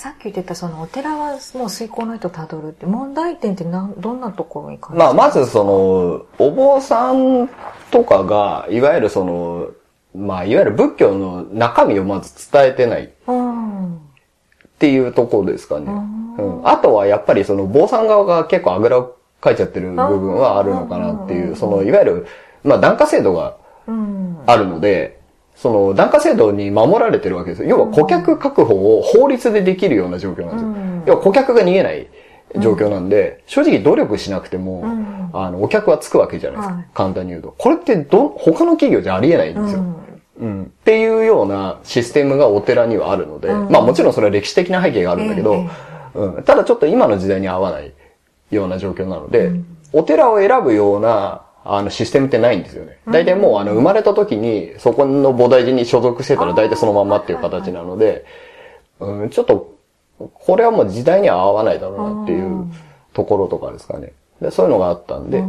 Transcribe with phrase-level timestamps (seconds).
[0.00, 7.50] さっき言ってたそのお寺はもう水耕の人たどるって問題点ってなんどんなところに感じまあ、まずその、お坊さん
[7.90, 9.68] とかが、いわゆるその、
[10.14, 14.00] まあ、いわゆる仏教の中身をまず伝えてないっうん。
[14.78, 15.92] ていうところですかね。
[15.92, 16.66] うん。
[16.66, 22.26] あとはやっぱりその、坊さん側が結構あぐらをかいちゃってる部分はあるのかなっていう、その、いわゆる、
[22.64, 24.38] まあ、檀家制度がうん。
[24.46, 25.19] あるので、
[25.60, 27.68] その、檀家制度に守られてるわけですよ。
[27.68, 30.68] 要は顧客確保を法律でできるような状況なんですよ。
[30.68, 32.08] うん要は顧客が逃げない
[32.58, 36.74] 状況なんで、正直努力しなくても、んあの、お客はつくわけじゃないですか。
[36.76, 37.54] はい簡単に言うと。
[37.56, 39.80] これってど、他の企業じゃありえないんですよ。
[39.80, 39.96] うん
[40.40, 45.66] うんっていうようなシステムがお寺にはあるので、うんまあもちろんそれは歴史的な背景があるんだけど、
[46.14, 47.92] えうん、ただちょっと今の時代に合わない
[48.50, 49.52] ような状況なので、
[49.92, 52.98] お寺を選ぶようなあのシステムってないんですよね。
[53.06, 58.24] 大体もうあの生まれた時にそこの菩提寺に所属してたら大体そのまんまっていう形なので、
[58.98, 59.76] うん、ちょっと
[60.34, 62.72] これはもう時代には合わないだろうなっていう
[63.12, 64.12] ところとかですかね。
[64.40, 65.42] でそういうのがあったんで、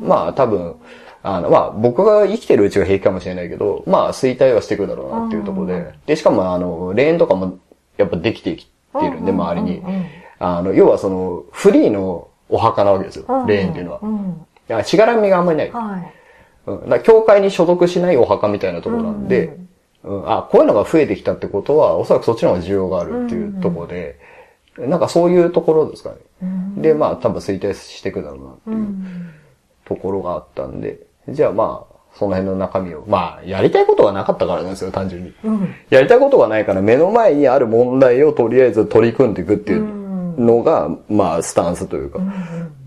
[0.00, 0.76] まあ多分、
[1.22, 7.58] あの、まあ僕が生きてるうちは平気かもしれないけど、まあ衰退はしていくだろうなっていうところで、で、しかもあの、レーンとかも
[7.96, 8.70] やっぱできてきて
[9.10, 9.82] るんで、周りに。
[10.38, 14.00] あの、要はその、フリーのお墓なわけですよ、レーンっていうのは。
[14.68, 14.74] うん。
[14.74, 15.70] いやしがらみがあんまりない。
[15.70, 16.12] はい。
[16.66, 16.80] うん。
[16.80, 19.56] だから教会に所属しないお墓みたいなところなんで、
[20.04, 24.18] うん、あ、こういうのが増えてきたってことは、おそらくそっちの方が需要があるっていうところで、
[24.78, 26.16] なんかそういうところですかね。
[26.76, 29.32] で、まあ多分衰退していくだろうなっていう
[29.84, 35.32] ところがあったんで、じゃあまあ、その辺の中身を、まあ、やりたいことがなかったからなんですよ、単純に。
[35.44, 35.74] うん。
[35.88, 42.20] やりたいことがないから目の前にある問題をとりあえず取り組んでいくっていうのが、まあ、スタンスというか。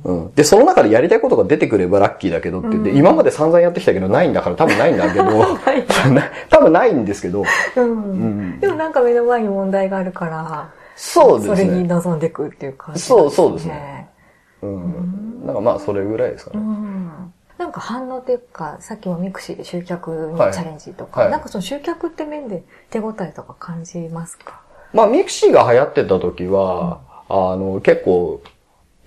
[0.06, 0.34] うん。
[0.36, 5.26] で、その中でやりたいことが出てくればラッキーだけどって言って、今まで散々やってきたけどないんだから多分ないんだけど、
[6.50, 7.44] 多分ないんですけど、
[7.76, 8.60] うん。
[8.60, 11.56] でもなんか目の前に問題があるから、そうですね。
[11.56, 14.10] それに臨んでいくっていう感じ、そうそうですね。
[14.62, 15.44] うん。
[15.46, 16.60] なんかまあ、それぐらいですかね。
[16.60, 17.34] うん。
[17.58, 24.60] なんか反応っていうか、さっきもミクシーで集客にはいチャレンジとか、はいなんかその集客って面で手応えとか感じますか？
[24.94, 28.42] まあ、ミクシーが流行ってた時は、あの、結構、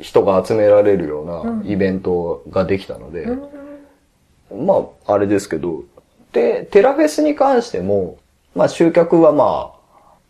[0.00, 3.26] 人が集められるようなイベントができたので、
[4.54, 5.84] まあ、あれですけど、
[6.32, 8.19] で、テラフェスに関しても、
[8.54, 9.72] まあ、集客はま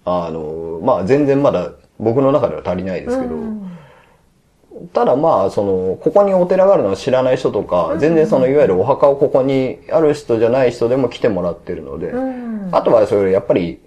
[0.05, 3.37] あ、あの、まあ、全然まだ僕の中では足りないですけど、
[4.93, 12.13] ただまあ、その、ここにお寺があるのを知らない人とか、全然その、いわゆるお墓をここにある人じゃない人でも来てもらってるので、
[12.73, 13.81] あとはそれやっぱり、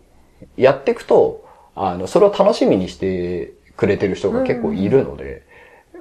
[0.58, 5.44] やっていくと、あの、それを楽しみにしてくれてる人が結構いるので、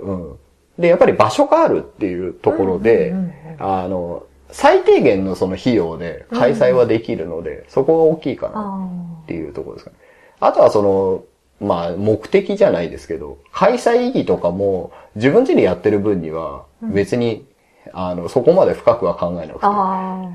[0.00, 0.36] うん。
[0.78, 3.14] で、やっぱり場所があるっていうところで、
[3.58, 8.90] あの、最低限のその費用で開催はできるので、そこが大きいかな
[9.22, 9.96] っていうところですかね。
[10.40, 11.24] あとはその、
[11.60, 17.46] まあ、目的じゃないですけど、開催意義とかも、自分家でやってる分には、別に、
[17.92, 19.66] あの、そこまで深くは考えなくて。
[19.66, 20.30] ああ、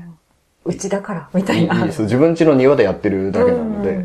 [0.64, 1.80] うちだから、みたいな。
[1.80, 3.98] いいです自分家の庭でやってるだけなので、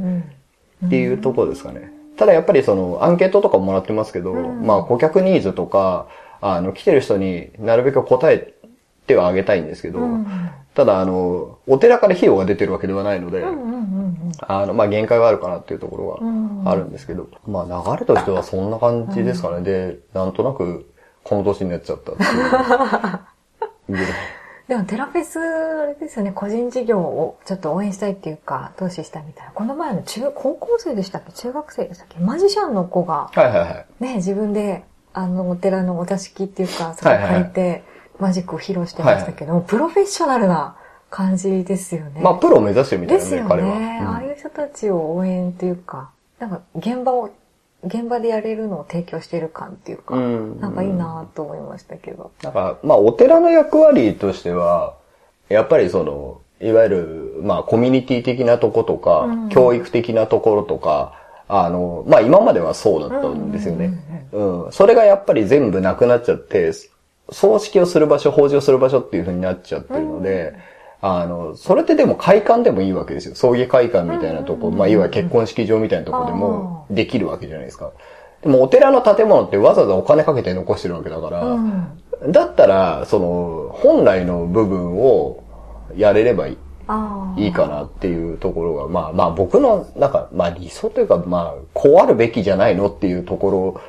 [0.88, 1.91] っていうところですかね。
[2.22, 6.06] ただやっぱりその、アンケートとかもらってますけど、まあ、顧客ニーズとか、
[6.40, 8.54] あの、来てる人になるべく答え
[9.08, 10.02] てはあげたいんですけど、
[10.76, 13.44] ただあの、お寺から費用が出てるわけではないので、
[14.42, 16.08] あの、まあ、限界はあるかなっていうところ
[16.64, 19.64] はあるんですけど、まあ、流れとしてはそんな感じですかね。
[19.64, 20.94] で、なんとなく、
[21.24, 22.22] この年になっちゃったって
[23.94, 23.98] いう。
[24.72, 29.52] でもテラフェス、あれですよね、個人事業をちょっと応援したいっていうか、投資したいみたいな。
[29.52, 31.34] この前の中、高校生でしたっけ？
[31.34, 32.20] 中学生でしたっけ？
[32.20, 33.86] マジシャンの子が、はいはいはい。
[34.00, 37.84] ね、自分で、あの、お寺のお座敷っていうか、そこ借りて、
[38.18, 40.78] マジックを披露してましたけど、プロフェッショナルな
[41.09, 42.22] 感じですよね。
[42.22, 43.78] まあ、プロを目指してるみたいなね、ですよ彼は。
[43.78, 44.00] ね。
[44.03, 47.30] うんああいう人たちを応援っていうか、なんか現場を、
[47.84, 52.31] 現場でやれるのを提供している感っていうか、うんなんかいいなと思いましたけど。
[52.44, 54.96] なんか、まあ、お寺の役割としては、
[55.50, 63.94] やっぱりその、いわゆる、まあ、コミュニティ的なとことか、教育的なところとか、あの、まあ、今まではそうだったんですよね。
[64.32, 64.72] うん。
[64.72, 66.72] それがやっぱり全部なくなっちゃって、
[67.32, 70.53] 葬式をする場所、法事をする場所っていう風になっちゃってるので、
[71.02, 73.36] あの、それってでも会館でもいいわけですよ。
[73.36, 77.92] 葬儀会館みたいなとこ、まあ、いわゆる結婚式場みたいなとこでもできるわけじゃないですか。
[78.44, 81.58] でもお寺の建物ってわざわざお金かけて残してるわけだから、
[82.28, 85.44] だったら、その、本来の部分を
[85.96, 86.58] やれればいい。
[86.88, 93.82] あいいかなっていうところが、まあまあ僕の、なんか、まあ理想というか、まあ、こうあるべきじゃないのっていうとこ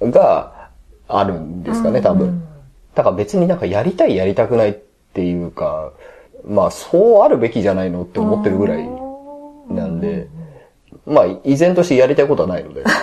[0.00, 0.70] ろが
[1.08, 2.46] あるんですかね、多分。
[2.94, 4.74] だから別になんかやりたいやりたくないっ
[5.14, 5.92] ていうか、
[6.46, 8.88] まあそうあるべきじゃないのって思ってるぐらい
[9.68, 10.28] なんで、
[11.06, 12.84] まあ、依然としてやりたいことはないので。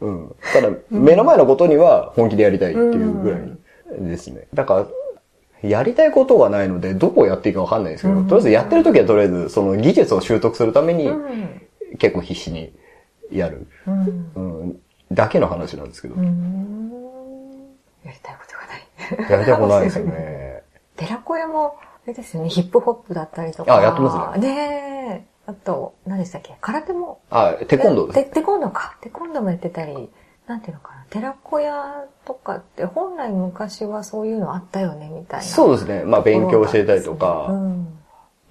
[0.00, 0.34] うん。
[0.52, 3.40] ただ、目の前のことには本気でやりたいっていうぐらい
[4.08, 4.46] ですね。
[4.54, 4.86] だか
[5.62, 11.62] ら、やりたいことがないので、どこをやっていいかわかんないですけど、うんとりあえずやってる時はとりあえず、その技術を習得するためにう、ん。
[11.98, 12.72] 結構必死に
[13.30, 13.66] やる。
[13.86, 14.32] うん。
[14.34, 14.80] うん。
[15.12, 16.14] だけの話なんですけど。
[16.14, 16.92] うん。
[18.04, 19.30] やりたいことがない。
[19.30, 20.59] やりたくないですよね。
[21.00, 23.78] 寺子屋も、あれですよね、ヒップホップだったりとか。
[23.78, 24.48] あやってますね。
[24.54, 25.50] ねえ。
[25.50, 26.54] あと、何でしたっけ？
[26.60, 27.20] 空手も。
[27.30, 28.24] あ、テコンドーです。
[28.26, 28.98] テテコンドーか。
[29.00, 30.10] テコンドーもやってたり、
[30.46, 31.06] なんていうのかな？
[31.08, 35.46] 寺子屋とかって本来昔はそういうのあったよね、みたいな。
[35.46, 36.04] そうですね。
[36.04, 37.98] まあ、勉強してたりとうか、ん。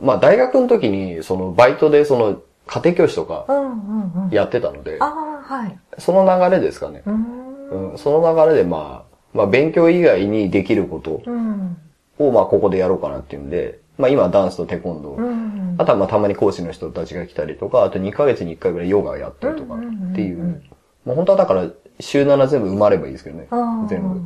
[0.01, 4.30] まあ、大学の時に、その、バイトで、その、家庭教師とかうんうんうん。
[4.31, 5.80] やってたので、ああ、はい。
[5.98, 7.04] その流れですかね。
[7.06, 7.92] うーん。
[7.92, 11.78] うん、その流れで、まあ、まあ、勉強以外にできることうん。
[12.19, 15.75] を、まあ、ここでやろうかなっていうんで、まあ、今はダンスとテコンドー、うん。
[15.77, 20.63] あとはまあ、たまに講師の人たちが来たりとか、あと2ヶ月に1回ぐらいヨガやったりとかっていうんうんうんうんう、
[21.06, 21.68] もう本当はだから、
[22.00, 23.88] 週7全部埋まればいいですけどねああ。
[23.89, 24.21] 全部。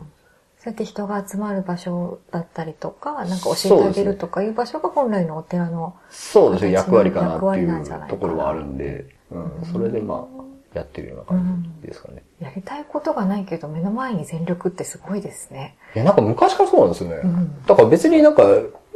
[0.63, 5.95] そうやって人が集まる場所だったりとか、なんか教えてあげるとかいう場所が本来のお寺の。
[6.09, 10.43] そうですね、役割かなっていうところはあるんで、うん、それでまあ、
[10.73, 12.23] やってるような感じですかね。
[12.39, 15.75] やりたいことがないけど目の前に全力ってすごいですね。
[15.95, 17.17] いや、なんか昔からそうなんですよね。
[17.23, 18.43] うんだから別になんか、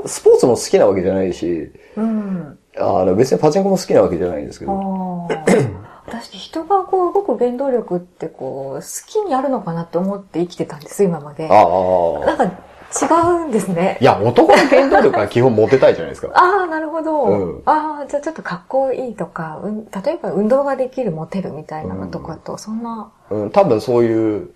[0.05, 2.59] スポーツも好きなわけじゃないし、うん。
[2.77, 5.27] あの別にパチンコも好きなわけじゃないんですけあど、あ。
[6.07, 11.47] 私、人がこう動く原動力ってこう、好きにあるのかなって思って生きてたんです、今まで。
[11.49, 12.25] ああ。
[12.25, 12.51] なんか
[13.01, 13.05] 違
[13.43, 14.05] うんですねい。
[14.05, 16.29] や、男の原動力は基本モテたいじゃないですか。
[16.35, 17.23] ああ、なるほど。
[17.23, 24.49] うんああ、じゃあちょっとかっこいいとか、うん、例えば運動ができる、モテるみたいなのとかと、そんな、うん、多分そういう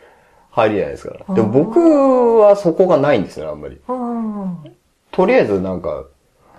[0.51, 1.33] 入りじゃないですか。
[1.33, 3.79] でも僕はそこがないんですよね、あんまり。
[3.87, 4.57] うん。
[5.11, 6.05] とりあえずなんか、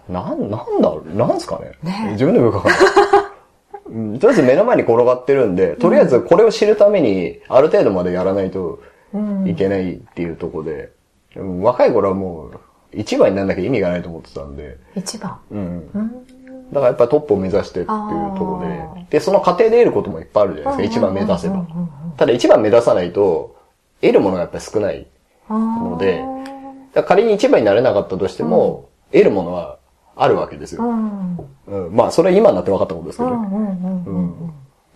[0.08, 1.72] なん、なんだろう、なんすかね。
[1.82, 2.80] ね自分でもよくわかんない。
[3.92, 8.78] うんとりあえず目の前に転がってるんで、とりあえずこれを知るために、ある程度までやらないと
[9.14, 9.46] うん。
[9.46, 10.90] いけないっていうところで、うん
[11.37, 12.61] 若い頃はもう、
[12.93, 15.38] 一番にならなきゃ意味がないと思ってたんで、一番？
[15.50, 15.90] うん。
[15.94, 16.11] うん。
[16.73, 21.61] だからやっぱりトップを目指してっていうところあでー、で、その過程で得ることもいっぱいあるじゃないですか、一番目指せばうん。
[21.61, 23.56] うんうんうんただ一番目指さないと、
[24.02, 25.06] 得るものがやっぱり少ない。
[25.49, 26.23] ので
[27.02, 29.78] 仮に一番になれなかったとしても、得るものは
[30.14, 30.85] あるわけですよ。
[30.85, 31.38] うん。
[31.67, 33.31] うん、まあ、それは今になって分かったことですけど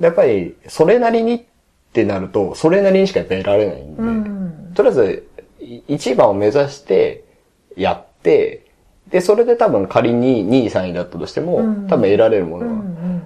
[0.01, 1.43] やっぱり、それなりにっ
[1.93, 4.73] てなると、それなりにしかやっぱ得られないんで、うん。
[4.75, 5.36] とりあえず、い
[5.89, 7.25] 一番を目指して、
[7.77, 8.67] やって、
[9.11, 13.23] で、それで多分仮に2位、3位だったとしても、うん多分得られるものん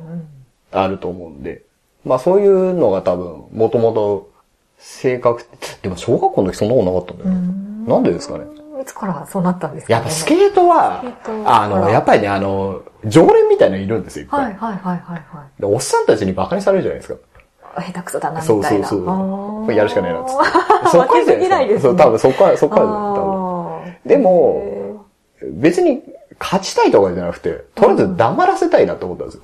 [0.72, 1.62] はあると思うんで、
[2.04, 4.30] まあそういうのが多分、もともと
[4.78, 5.44] 性格、
[5.82, 7.36] でも小学校の時そんなことなかったんだよね。
[7.36, 7.86] うん。
[7.86, 8.44] なんでですかね。
[8.80, 11.02] いつからそうなったんですかやっぱスケートは
[11.44, 14.44] あの、やっぱりね、あの、常連みたいなのいるんですよ、いっぱい。
[14.44, 17.20] はいはいはいはいはでおっさんたちにバカにされるじゃないですか。
[17.78, 17.82] い。
[17.82, 18.68] 下手くそだなみたそいうな。
[18.68, 19.08] そうそう。
[19.08, 20.98] あーこれやるしかねえなっつって。
[20.98, 21.80] 負けず嫌いですね。
[21.82, 24.08] そう、多分そこは、そこは、多あー分。
[24.08, 25.06] でも、
[25.52, 26.02] 別に
[26.38, 29.40] 勝ちたいとかじゃなくて、とりあえず黙らせたいなと思ったんですよ。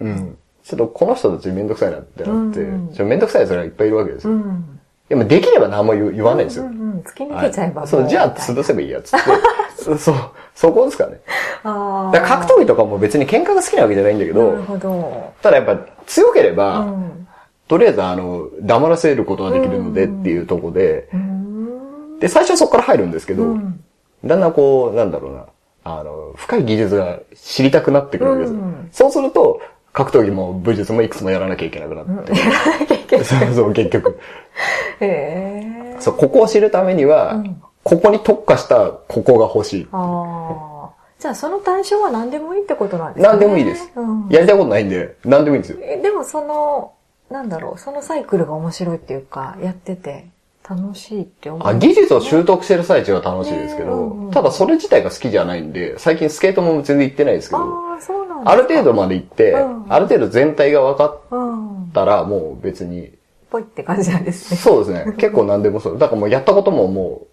[0.00, 0.36] うん。
[0.64, 4.32] ちょっとこの人たちめんどくさいなってなって、めんどくさい奴らがいっぱいいるわけですよ。
[4.32, 4.78] うん。
[5.08, 6.68] でもできれば何も言言わないんですよう。
[6.68, 7.02] んうん。
[7.04, 9.30] 突き抜けちゃえばそう、じゃあ潰せばいいやつって。
[9.82, 10.14] そ そう、
[10.54, 11.20] そこですかね。
[11.64, 15.32] あから格闘技とかも別に喧嘩が好きなわけじゃないんだけどど。
[15.42, 17.26] ただやっぱ強ければ、うん。
[17.68, 22.18] とりあえずあの、黙らせることができるのでっていうところで、うん。
[22.18, 23.80] で、最初はそこから入るんですけど、うん
[24.24, 25.46] だんだんこう、なんだろうな、
[25.82, 28.54] あの、深い技術が知りたくなってくるわけです
[28.92, 29.60] そうすると、
[29.92, 32.06] 格闘技も武術もいくつもやらなきゃいけなくなっ
[33.08, 34.16] て、そうそう、結局。
[35.00, 35.96] へえ。
[35.98, 39.88] そう、ここを知るためには、うんここに特化したここが欲しい。
[39.92, 40.90] ああ。
[41.18, 43.28] じゃあその対象は何でもいいってことなんですね。
[43.28, 43.90] 何でもいいです。
[43.94, 44.28] うん。
[44.28, 45.78] やりたいことないんで、何でもいいんですよ。
[45.82, 46.92] えでもその、
[47.30, 50.26] なんだろう、そのサイクルが面白いっていうか、やってて
[50.68, 51.68] 楽しいって思う。
[51.68, 58.50] あ技術を習得してる最中は楽しいですけど、ねうんうんただそれ自体が好きじゃないんで、最近スケートも全然行ってないですけど、ああ、そうなんだ。
[58.50, 61.90] ある程度まで行って、うんある程度全体が分かっうん。
[61.92, 63.12] たら、もう別に、
[63.50, 64.56] ぽいって感じなんですね。
[64.56, 65.12] そうですね。
[65.18, 65.98] 結構何でもそう。
[65.98, 67.26] だからもうやったことももう、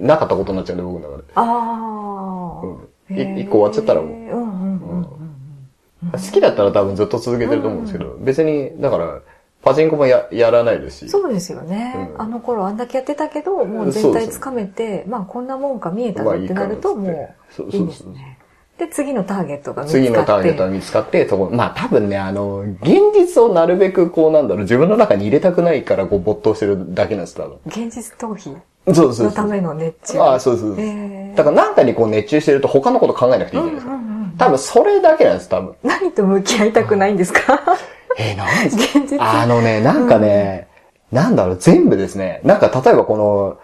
[0.00, 1.24] なかったことになっちゃうんで、僕の中で。
[1.34, 2.66] ああ。
[2.66, 6.10] うん一個終わっちゃったらもううんうんうんうん。
[6.10, 9.20] 好きだったら多分ずっと続けてると思うんですけど、別に、だから、
[9.62, 11.08] パチンコもややらないですし。
[11.10, 18.38] そうですよね、うんあの頃あんだけやってたけど、もう全体つかめて、まあこんなもんか見えたぞってなると、もうそうですね。
[18.78, 20.06] で、次のターゲットが見つかって。
[20.08, 27.58] 次のターゲットが見つかって、そこ、まあ多分ね、あの、現実をなるべくこうなんだろう、自分の中に入れたくないからこう没頭してるだけなんです、多分。
[27.66, 28.56] 現実逃避？
[28.92, 29.26] そうそう。
[29.26, 30.20] のための熱中。
[30.20, 30.80] ああ、そうそうそう。
[30.80, 33.92] えーだからなんかにこう熱中してると他のこと考えなくていいじゃないですか。
[33.92, 35.74] うんうんうん多分それだけなんです、多分。
[35.84, 37.60] 何と向き合いたくないんですか？
[38.18, 39.18] えー、なんです現実。
[39.20, 40.66] あのね、なんかね、
[41.12, 42.40] なんだろう、全部ですね。
[42.42, 43.56] なんか例えばこの、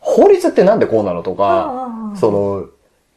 [0.00, 2.64] 法律ってなんでこうなのとか、その、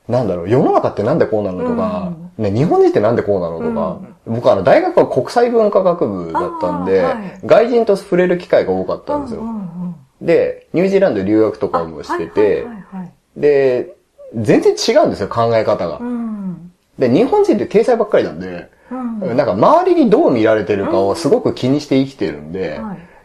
[0.08, 7.16] なんだろう、世の中ってなんでこうなのとか、ね、日本人ってなんでこうなのとか、僕あの、大学は国際文化学部だったんで、はい
[7.46, 9.42] 外人と触れる機会が多かったんですよ。
[10.22, 12.66] で、ニュージーランド留学とかもしてて、
[13.36, 13.96] で、
[14.36, 16.00] 全然違うんですよ、考え方が。
[17.00, 22.80] で、日本人って体裁ばっかりなんで、なんか周りにどう見られてるかをすごく気にして生きてるんで、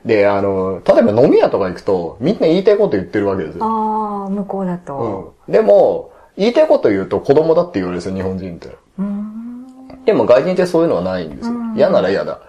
[0.05, 3.65] で、あの、例えば飲み屋とか行くと、みんな言いたいこと言ってるわけですよ。
[3.65, 5.35] ああ、向こうだと。
[5.47, 5.53] うん。
[5.53, 8.69] でも、言いたいこと言うと子供だって言われるんですよ、日本人って。
[10.05, 11.55] でも外人ってそういうのはないんですよ。
[11.75, 12.41] 嫌なら嫌だ。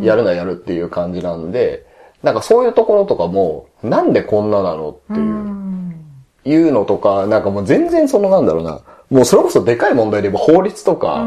[0.00, 1.84] やるならやるっていう感じなんで、
[2.22, 5.20] なんかそういうところとかも、なんでこんななのって
[6.48, 11.26] いう、いうのとか、なんかもう全然そのなんだろうな、もうそれこそでかい問題で言えば法律とか、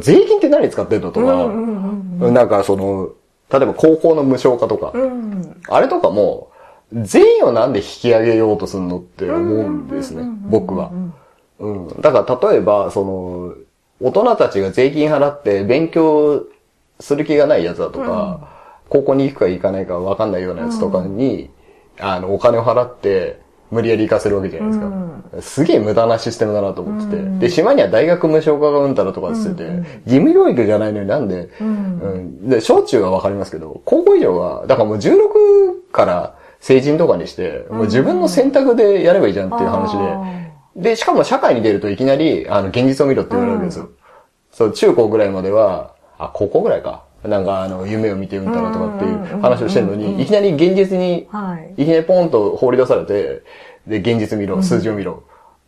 [0.00, 3.10] 税金って何使ってんのとか、なんかその、
[3.50, 4.92] 例えば高校の無償化とか、
[5.68, 6.50] あれとかも、
[6.92, 10.92] 全員をなんで引き上げようとするのって思うんですね、僕は。
[11.58, 11.88] うん。
[12.00, 13.54] だから例えば、その、
[14.00, 16.44] 大人たちが税金払って勉強
[17.00, 18.48] する気がないやつだとか、
[18.94, 21.50] 高校に行くか行かないかわかんないようなやつとかに、
[21.98, 23.40] あの、お金を払って、
[23.72, 25.42] 無理やり行かせるわけじゃないですか。
[25.42, 27.22] すげえ無駄なシステムだなと思ってて。
[27.40, 29.64] で、島には大学無償化がうんたらとかっててて、
[30.06, 39.98] 義務教育じゃないのになんで、うん、で、小中はわかりますけど、高校以上は、だからもう16から成人とかにして、もう自分の選択でやればいいじゃんっていう話
[40.76, 43.88] で、で、しかも社会に出るといきなり、あの、現実を見ろって言われるわけですよ。
[44.52, 47.03] そう、中高ぐらいまでは、あ、高校ぐらいか。
[47.28, 51.26] なんか、あの、夢を見てうんたらとかっていう話をしてるのに、いきなり現実に、
[51.76, 51.84] い。
[51.84, 53.42] きなりポンと放り出されて、
[53.86, 55.22] で、現実見ろ、数字を見ろ。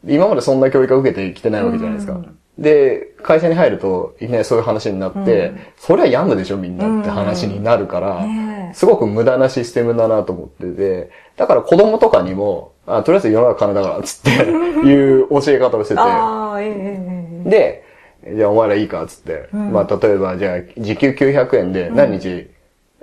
[0.06, 2.20] 今までそんな教育を受けてきてないわけじゃないですか。
[2.58, 8.24] で、会社に入ると、いきなりそういう話になって、それは病むでしょ、みんなって話になるから、
[8.72, 14.30] すごく無駄なシステムだなと思ってて、だから子供とかにも、あとりあえず世の中金だから、つって、
[14.86, 17.50] いう教え方をしてて。
[17.50, 17.85] で、
[18.34, 19.48] じゃあお前らいいか、つって。
[19.52, 22.48] まあ、例えば、じゃあ、時給900円で何日、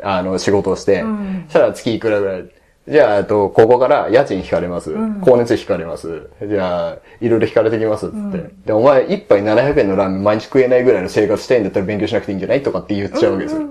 [0.02, 1.04] あの、仕事をして、
[1.48, 2.50] そしたら月いくらぐらい。
[2.86, 4.94] じゃあ、あと、ここから家賃引かれます。
[5.22, 6.28] 光熱引かれます。
[6.46, 8.50] じゃあ、いろいろ引かれてきます、つって。
[8.66, 13.62] で、お前一杯700円のラーメン毎日食えないぐらいの生活したいんだったら勉強しなくていいんじゃないとかって言っちゃうわけですよ。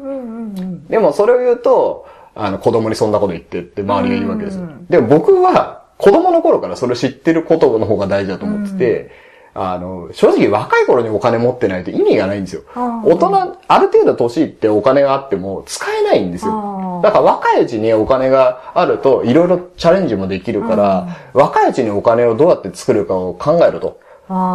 [0.89, 4.67] でも、それを言うと、あの、子供にそんなこと言ってって周りが言うわけですよ。
[4.89, 9.11] でも僕は、子供の頃からそれを知ってることの方が大事だと思ってて、
[9.55, 12.63] あの、正直若い頃にお金持ってないと意味がないんですよ。
[12.75, 17.01] 大人、ある程度年いってお金があっても使えないんですよ。
[17.03, 24.01] だから若いうちにお金があるといろいろチャレンジもできるから、若いうちにお金をどうやって作るかを考えると。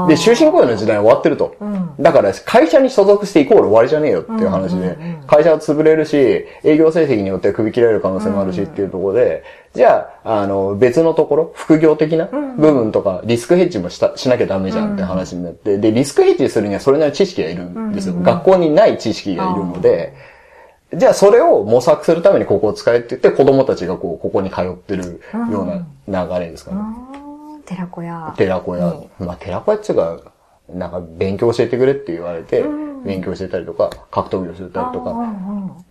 [0.08, 1.56] で、終身雇用の時代は終わってると。
[2.00, 4.98] だから会社に所属してイコール終わりじゃねえよっていう話で、
[5.28, 9.44] 会社は潰れるし、営業成績によって首切られる可能性もあるしっていうところで、
[9.74, 18.16] じゃあ、あの、別のところ、副業的な部分とか、リスクヘッジもしたしなきゃダメじゃんって話になって、で、リスクヘッジするにはそれなりの知識がいるんですよ。
[18.22, 20.14] 学校にない知識がいるので、
[20.94, 25.22] じゃあそれを模索するためにここを使えって言って子供たちがこう、ここに通ってる
[25.52, 25.64] よ
[26.08, 27.27] うな流れですかね。
[27.68, 28.34] 寺子屋。
[28.38, 28.96] 寺子屋。
[29.20, 30.22] まあ、寺子屋っていうか、
[30.70, 32.64] なんか勉強教えてくれって言われて、
[33.06, 35.14] 勉強してたりとか、格闘技をしてたりとか。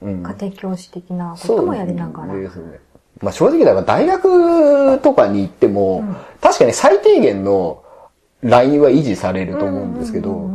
[0.03, 2.33] 家庭教師的なこともやりながら。
[2.33, 2.81] そうですね。
[3.23, 6.05] まあ正直だから大学とかに行っても、
[6.41, 7.83] 確かに最低限の
[8.43, 10.51] ラインは維持されると思うんですけど、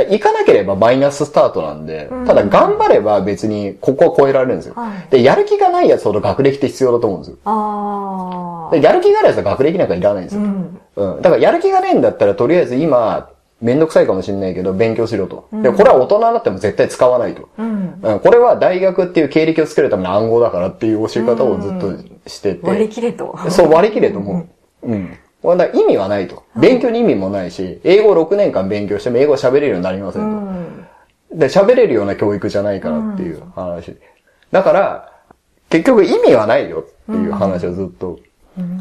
[0.00, 4.74] 行かなければマイナススタートなんで、ただ頑張れば別にここは超えられるんですよ。
[5.10, 8.70] で、やる気がないやつほど学歴って必要だと思うんですよ。
[8.72, 10.42] でやる気があるやつは学歴なんかいらないんですよ。
[10.42, 11.22] うん。
[11.22, 13.28] だからやる気がないんだったらとりあえず今、
[13.60, 15.48] めんどくさいかもしれないけど、勉強しろと。
[15.52, 17.48] で、これは大人になっても絶対使わないと。
[17.56, 22.66] うん、これは大学っていう経歴を作るための暗号だからっていう教え方をずっとしてて。
[22.66, 23.34] 割り切れと。
[23.48, 24.46] そう、割り切れと思
[24.82, 24.90] う。
[24.90, 25.16] うん。
[25.58, 26.44] だ意味はないと。
[26.56, 30.86] 勉強に意味もないし、英語6年間勉強しても英語喋れるようになりません
[31.30, 31.36] と。
[31.36, 33.96] で、喋れるような教育じゃないからっていう話。
[34.50, 35.12] だから、
[35.68, 38.18] 結局意味はないよっていう話をずっと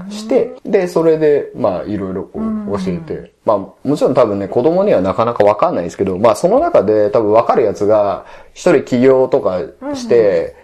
[0.10, 3.34] して、で、それで、まあ、いろいろこう、教えて。
[3.44, 9.62] まあ、もちろん多分ね、子供にはなかなかわかんないですけど、まあ、その中で多分わかるやつが、一人起業とか
[9.96, 10.63] して、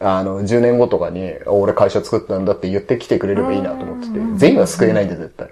[0.00, 5.48] あの、10年後とかに、俺会社作ったんだって言ってきてくれればいいなと思ってて、全員は救えないんで、絶対。
[5.48, 5.50] っ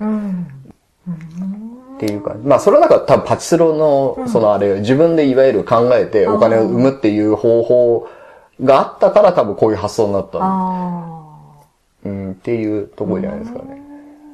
[1.98, 3.74] ていうか、まあ、それはなんか多分パチスロ
[4.16, 8.08] の、そのあれ、自分でいわゆる考えてお金を生むっていう方法
[8.62, 10.38] があったから多分こういう発想になった。
[12.04, 13.81] うん、っていうところじゃないですかね。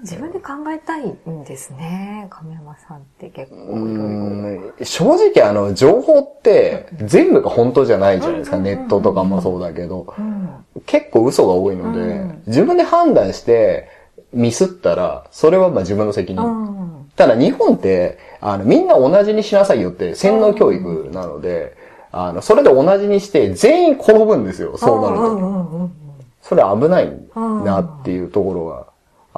[0.02, 2.26] 自分で考えたいんですね。
[2.30, 8.56] 亀山さんって結構正直あの、情報って全部が本当じゃないじゃないですか。
[8.56, 10.14] うんネットとかもそうだけど。
[10.18, 10.48] うん
[10.86, 13.88] 結構嘘が多いので、うん自分で判断して
[14.32, 16.44] ミスったら、それはまあ自分の責任。
[16.44, 16.78] うん
[17.16, 21.76] ただ日本って、あの、みんな同じにしなさいよって洗脳教育なので、
[22.12, 25.90] あの、それで同じにして全員転ぶんですよ、そうなると。
[26.42, 28.86] それ危ないなっていうところが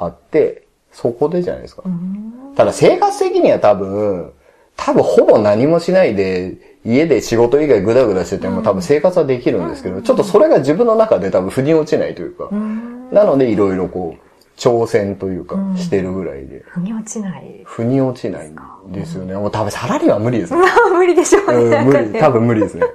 [0.01, 1.83] あって、そこでじゃないですか。
[1.85, 4.33] うんただ生活的には多分、
[4.75, 14.21] 多分ほぼ何もしないで、家で仕事以外グダグダしてても多分生活はできるんですけど、ちょっとそれが自分の中で多分腑に落ちないというか、うんなのでいろいろこう、
[14.57, 17.61] 挑戦というかうん、してるぐらいで、腑に落ちない。
[17.63, 18.55] 腑に落ちないん
[18.91, 19.33] ですよね。
[19.35, 20.61] もう多分サラリーは無理ですね。
[20.93, 21.77] 無理でしょうね。
[21.77, 22.85] うん、無理、多分無理ですね。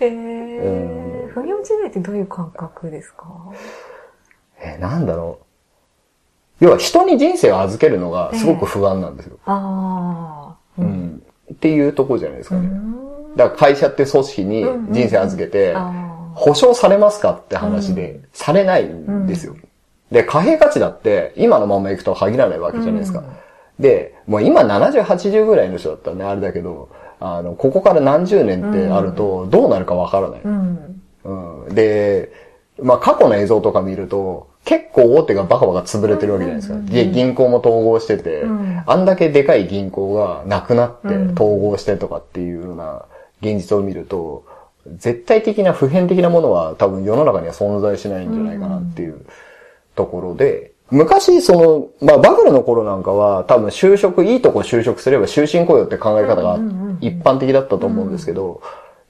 [0.00, 3.26] へー腑に落ちないってどういう感覚ですか？
[4.60, 5.44] えーなんだろう。
[6.60, 9.38] 要は人に人生を預けるのがすごく不安なんですよ。
[9.46, 10.82] ああ。
[10.82, 11.22] うん。
[11.52, 12.62] っていうところじゃないですかね。
[12.62, 19.54] うんだから会社って組織に人生預けて、あ保証されますかって話で、されないんですよ。
[20.10, 23.20] で、貨幣価値だって、今のまま行くとは限らないわけじゃないですか。
[23.20, 23.26] うん
[23.78, 26.88] で、もう今70、80ぐらいの人だったらね、あれだけど、
[27.20, 30.40] あの、ここから何十年ってあると、どうなるかわからない。
[30.40, 30.48] ー
[31.24, 31.66] うん。
[31.66, 31.74] うん。
[31.74, 32.32] で、
[32.82, 36.78] まあ過去の映像とか見ると、結構大手がバカバカ潰れてるわけじゃないですか。
[36.92, 38.82] で、銀行も統合してて、うん。
[38.84, 41.32] あんだけでかい銀行がなくなってうん。
[41.32, 43.06] 統合してとかっていうような
[43.40, 44.44] 現実を見ると、
[44.98, 49.24] 絶対的な普遍的なものは多分世の中には存在しないんじゃないかなっていう
[49.94, 56.58] ところで、昔その、まあバブルの頃なんかは多分就職、いいとこ就職すれば終身雇用って考え方が
[57.00, 58.60] 一般的だったと思うんですけど、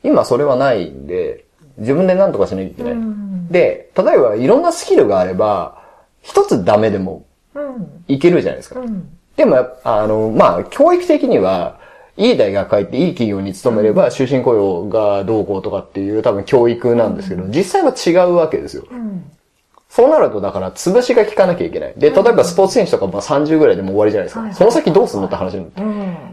[0.04, 1.46] 今それはないんで、
[1.78, 3.27] 自分で何とかしなきゃいけない。
[3.48, 5.82] うんで、例えばいろんなスキルがあれば、
[6.22, 7.24] 一つダメでも
[7.54, 8.04] うん。
[8.08, 8.80] いけるじゃないですか。
[8.80, 9.08] うん。
[9.36, 11.78] でもあの、まあ、教育的には、
[12.16, 18.84] いい大学入っていい企業に勤めれば、終身雇用がどうこうとかっていう多分教育なんですけど、実際は違うわけですよ。
[18.90, 19.30] うん。
[19.88, 21.94] そうなると、だから、潰しが効かなきゃいけない。
[21.96, 24.40] で、例えばスポーツ選手とかまあ30ぐらいでも終わりじゃないですか。
[24.40, 25.82] はいその先どうすんのって話になって。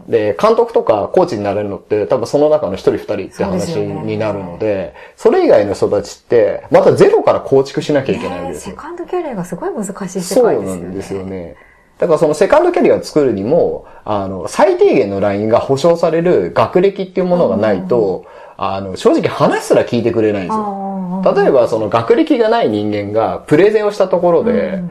[0.06, 0.10] うん。
[0.10, 8.76] で、監督とかコーチになれるのって多分その中の一人二人って話になるので、それ以外の人たちって、またゼロから構築しなきゃいけないわけねですよ。
[8.76, 10.82] セカンドキャリアがすごい難しい世そう界ですよね。
[10.82, 11.56] なんですよね。
[11.98, 18.26] だからそのセカンドキャリアを作るにも、あの、最低限のラインが保証される学歴っていうものがないと、
[18.58, 21.34] あの、正直話すら聞いてくれないんですよ。
[21.34, 24.90] 例えばその学歴がない人間がプレゼンをしたところで、うん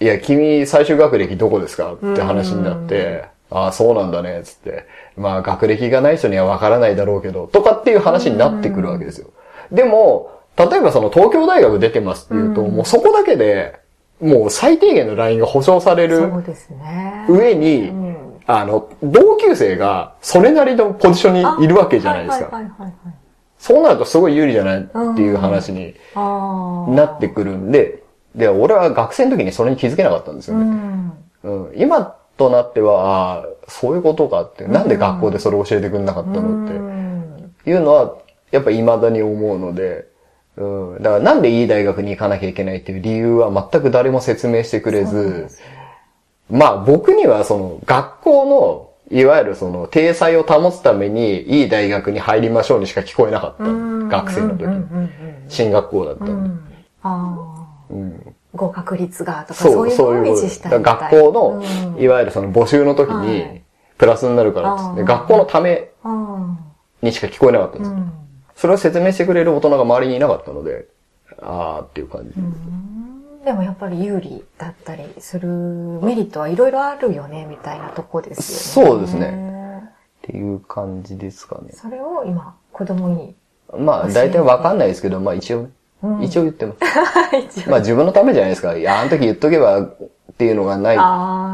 [0.00, 4.86] いや、君最終学歴どこですかって話になって、ああ、そうなんだね、つって。
[5.16, 9.28] まあ、学歴がない人にはわからないだろうけど、とかっていう話になってくるわけですよ。
[9.72, 13.78] でも、例えばその東京大学出てますっていうと、うんもうそこだけで、
[14.20, 17.26] もう最低限のラインが保証されるそうですね。
[17.28, 18.16] 上に、うん
[18.50, 22.60] あの、同級生がそれなりのポジションにいるわけじゃないですか。
[23.58, 25.94] そうなるとすごい有利じゃないっていう話に。
[26.14, 28.02] なってくるんで、
[28.34, 30.64] で、俺は学生の時にそれに気づけなかったんですようね。
[30.64, 31.12] ん。
[31.42, 36.74] うん、今となっては、あーそういうことかって、なんで学校でそれ教えてくれなかったのって。
[36.74, 37.54] うん。
[37.66, 38.16] いうのは、
[38.50, 40.06] やっぱ未だに思うので、
[40.56, 45.48] うん、だからなんでいい大学に行かなきゃいけないっていう理由は全く誰も説明してくれず。
[46.50, 48.46] まあ僕にはその学校
[49.10, 53.64] の、いわゆるその体裁を保つためにいい大学に入りましょうにしか聞こえなかった。
[53.64, 54.08] うん。
[54.08, 54.64] 学生の時。
[55.48, 56.48] 進学校だったうんんで。
[56.48, 56.60] うん。
[57.02, 57.66] ああ。
[57.90, 61.62] うん合格率がとか、そ、そうういうのを維持したい学校の、
[61.94, 63.44] うんいわゆるその募集の時はにい、
[63.98, 66.58] プラスになるからっつって、あー学校のためうん
[67.02, 67.94] にしか聞こえなかったんですよ。
[67.94, 68.12] うん
[68.56, 70.88] それを説明してくれる大人が周りにいなかったので、
[71.40, 72.32] あーっていう感じ。
[72.36, 72.98] うん
[73.44, 78.90] でもやっぱり有利だったりするメリットはいろいろあるよね、みたいなとこですよね。
[78.90, 79.82] そうですね
[80.18, 81.70] っていう感じですかね。
[81.72, 83.34] それを今、子供に。
[83.78, 85.68] まあ、大体わかんないですけど、まあ一応、
[86.02, 86.78] うん一応言ってます。
[87.68, 88.76] まあ自分のためじゃないですか。
[88.76, 89.96] いや、あの時言っとけばっ
[90.38, 90.96] ていうのがない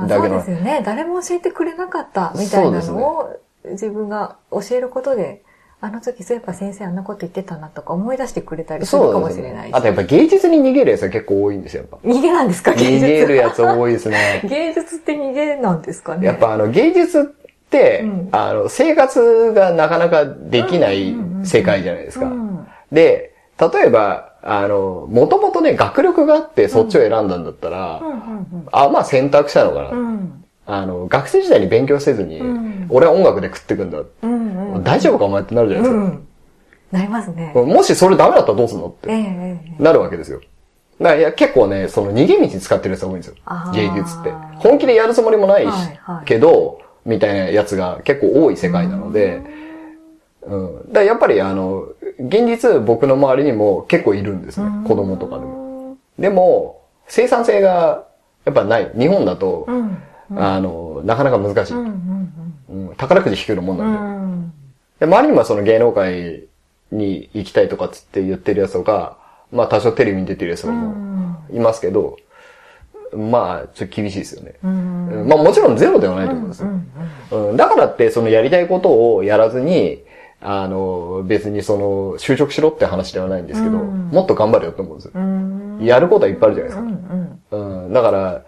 [0.09, 0.83] だけのですよね。
[0.85, 3.30] 誰も教えてくれなかったみたいなのを、
[3.70, 5.42] 自分が教えることで、
[5.80, 9.72] あの時そういえば先生あんなこと言ってたなとか思い出してくれたりするかもしれないし。。
[9.72, 12.09] ねあとやっぱ芸術に逃げるやつは結構多いんですよ、やっぱ。
[12.09, 13.04] 逃げなんですか芸術。
[13.07, 14.42] 逃げるやつ多いですね。
[14.44, 16.26] 芸術って逃げなんですかね。
[16.26, 17.24] やっぱあの芸術っ
[17.70, 22.26] て、うんあの生活がなかなかできない世界じゃないですか。
[22.26, 28.02] うんで、例えば、あの、もともとね、学力があってそっちを選んだんだったら、
[28.72, 29.88] あ、まあ選択したのかな。
[29.90, 30.44] うん。
[30.66, 33.98] あの、学生時代に勉強せずに、うん俺は音楽で食ってくんだ。
[33.98, 34.85] うんうんうん。
[34.85, 36.04] 大丈夫かお前ってなるじゃないですか。
[36.04, 36.26] うん。
[36.92, 37.52] なりますね。
[37.54, 40.40] もしそれダメだったらどうすんのって、なるわけですよ。
[41.00, 43.35] だからいや結構ね、その逃げ道使ってるやつが多いんですよ
[43.72, 44.30] 芸術って。
[44.59, 49.42] 本気でやるつもりもないし、はいはいけど、みたいなやつが結構多い世界なので、
[50.46, 50.57] う
[50.88, 50.92] ん。
[50.92, 54.70] だやっぱりあの、現実僕の周りにも結構いるんですね。
[54.87, 55.96] 子供とかでも。
[56.18, 58.04] でも、生産性が
[58.44, 58.90] やっぱない。
[58.96, 59.98] 日本だと、うん。
[60.37, 61.74] あの、なかなか難しい。
[61.74, 61.80] うん。
[61.80, 62.88] うん。
[62.88, 64.46] うん宝くじ引くようなもんうなんで。
[64.46, 64.52] ん。
[65.00, 66.44] で周りにもその芸能界
[66.92, 69.18] に行きたいとかつって言ってるやつとか、
[69.52, 72.16] まあ多少テレビに出てるやつもいますけど、
[73.14, 74.54] まあちょっと厳しいですよね。
[74.62, 75.09] うん。
[75.09, 76.68] うんまあもちろんゼロではないと思うんですよ。
[77.33, 80.02] うんだからってそのやりたいことをやらずに、
[80.46, 85.12] あの、別にその就職しろって話ではないんですけど、うんもっと頑張れよって思うんですよ。
[85.14, 85.78] うん。
[85.83, 87.11] やることはいっぱいあるじゃないですか。
[87.11, 87.40] うん。
[87.50, 87.85] うん。
[87.87, 88.42] うん、だから、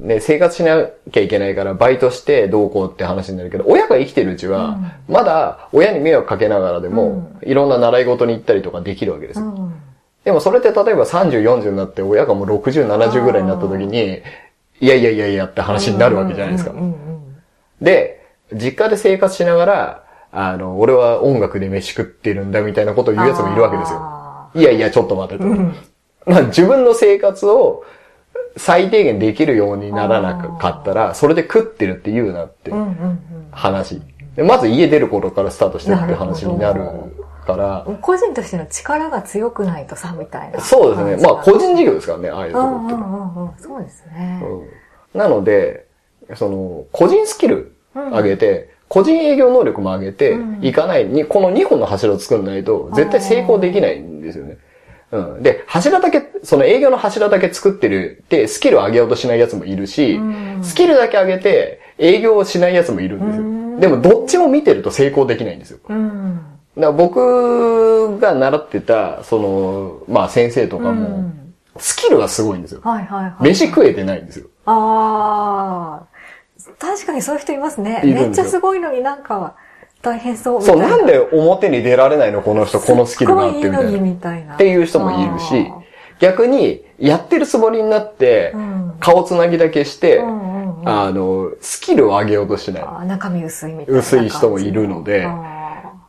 [0.00, 9.46] ね、生活しなきゃいけないから、バイトしてどうこうって話になるけど、親が生きてるうちは、まだ親に迷惑かけながらでも、いろんな習い事に行ったりとかできるわけですよ。
[9.46, 9.74] うん。
[10.24, 14.22] でもそれって例えば30、40になって、親がもう60、70ぐらいになった時に、
[14.80, 16.74] いやいやいやいやって話になるわけじゃないですかう。
[16.74, 16.94] ん。
[17.80, 20.03] で、実家で生活しながら、
[20.34, 23.98] あの、俺は音楽で飯食ってるんだみたいなことを言うやつもいるわけですよ。
[24.00, 25.44] あいやいや、ちょっと待てと。
[26.26, 27.84] まあ自分の生活を
[28.56, 32.72] 最低限できるようにならなかったら、それで食ってるって言うなって。
[33.52, 34.00] 話。
[34.36, 36.82] でまず家出る頃からスタートしてるって話になる
[37.46, 37.96] から、うん。
[37.98, 40.60] 個人としての力が強くないとさ、みたいな。
[40.60, 41.28] そうですね。
[41.28, 43.62] まあ個人事業ですからね、ああいうところって。
[43.62, 44.40] そうですね。
[44.42, 45.86] うんなので、
[46.34, 54.56] その、個人スキル上げて、個人営業能力も上げていかないに、この2本の柱を作んないと、絶対成功できないんですよね。
[55.10, 55.42] うん。
[55.42, 60.20] で、柱だけ、その営業の柱だけ作ってるって、スキルを上げようとしないやつもいるし、
[60.62, 63.90] スキルだけ上げて、営業をしないやつもいるんですよ。
[63.90, 65.80] でも、どっちも見てると成功できないんですよ。
[65.88, 66.36] うん。
[66.76, 71.32] だから僕が習ってた、その、まあ先生とかも、
[71.78, 72.80] スキルがすごいんですよ。
[72.84, 73.42] はいはいはい。
[73.42, 74.46] 飯食えてないんですよ。
[74.66, 76.13] ああ。
[76.78, 78.00] 確かにそういう人いますね。
[78.04, 79.56] めっちゃすごいのになんか
[80.02, 80.88] 大変そうそ、いうな。
[80.88, 84.00] なんで表に出られないのこの人、このスキルがあってみたいすっごいい。
[84.00, 84.54] みたいな。
[84.54, 85.70] っていう人もいるし、
[86.20, 93.06] 逆に、やってるつもりになってう、ん顔つなぎだけして、うんうんうんあの、スキルを上げようとしない。
[93.06, 94.00] 中身薄いみたいな。
[94.00, 95.54] 薄い人もいるのであ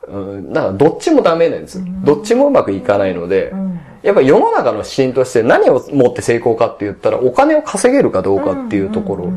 [0.07, 1.85] うん、だからどっちもダメなんですよ。
[2.03, 9.31] どっちもうまくいかないので、んやっぱ世の中の指針として何をもって成功かって言ったら、お金を稼げるかどうかっていうところ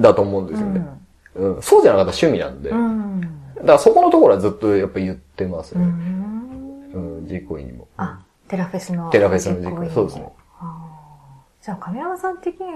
[0.00, 0.78] だと思うんですよね。
[0.78, 0.96] う
[1.58, 2.72] んそうじゃなかったら趣味なんで。
[2.72, 3.20] ーうん。
[3.20, 3.26] だ
[3.62, 5.84] からそこのところはずっとやっぱ言ってますね。
[5.84, 6.92] うん。
[6.92, 7.86] うん、実行委員にも。
[7.96, 9.10] あ、テラフェスの。
[9.10, 9.92] テラフェスの実行委員。
[9.92, 10.32] そうですね。
[11.62, 12.66] じゃあ、亀山さん的に、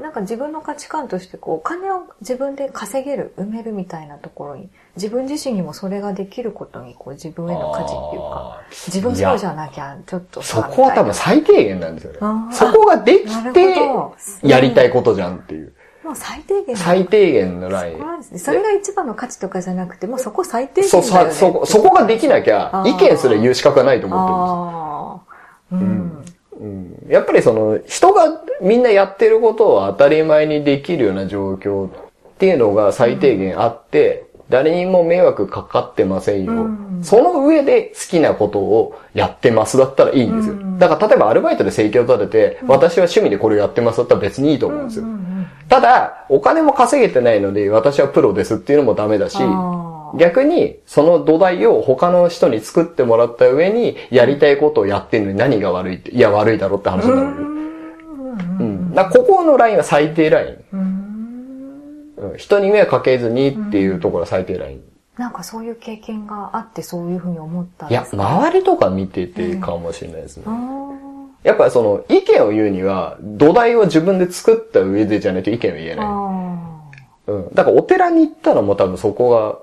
[0.00, 12.18] なんか自分の価値観として、こう、お金を自分で稼げる、埋めるみたいなところに、自分自身にもそれができることに、こう、自分への価値っていうかあ、自分そうじゃなきゃ、ちょっとさそこは多分み最低限なんですよね
[12.54, 13.76] そこができて
[14.42, 15.74] やりたいことじゃんっていう。
[16.04, 18.38] もう最低限最低限のラインそね。
[18.38, 21.30] それが一番の価値とかじゃなくて、もうそこ最低限だよね。
[21.30, 25.22] さ、そこ、そこができなきゃ意見すら言う資格がないと思
[25.70, 25.86] ってるんです。
[25.86, 26.24] うん。
[26.60, 31.90] うんやっぱりその、人がみんなやってることを当たり前にできるような状況っ
[32.38, 36.68] ていうのが最低限あって、誰にも迷惑かかってませんよ。
[37.00, 40.56] その上で好きなことをやってますだったらいいんですよ。
[40.78, 45.06] だから例えばアルバイトで生計を立てて、私は趣味でこれをやってますだったら別にいいと思うんですよ。
[45.70, 57.32] ただ、お金も稼げてないので、私はプロですっていうのもダメだし、あ逆に、その土台を他の人に作ってもらった上に、やりたいことをやってんのに何が悪いって、いや悪いだろって話になるよ。
[58.60, 58.94] うん。
[58.94, 61.01] だからここのラインは最低ライン。
[62.22, 64.82] うん人に迷惑かけずにっていうところは最低ライン。
[65.18, 68.28] なんかそういう経験があってそういうふうに思ったんいや、ですか？
[68.28, 70.44] 周りとか見ててかもしれないですね。
[71.42, 76.06] やっぱりその、意見を言うには、土台を自分で作った上でじゃないと意見を言えない。
[76.06, 76.80] あ
[77.26, 77.54] うん。
[77.54, 79.58] だからお寺に行ったらもう多分そこが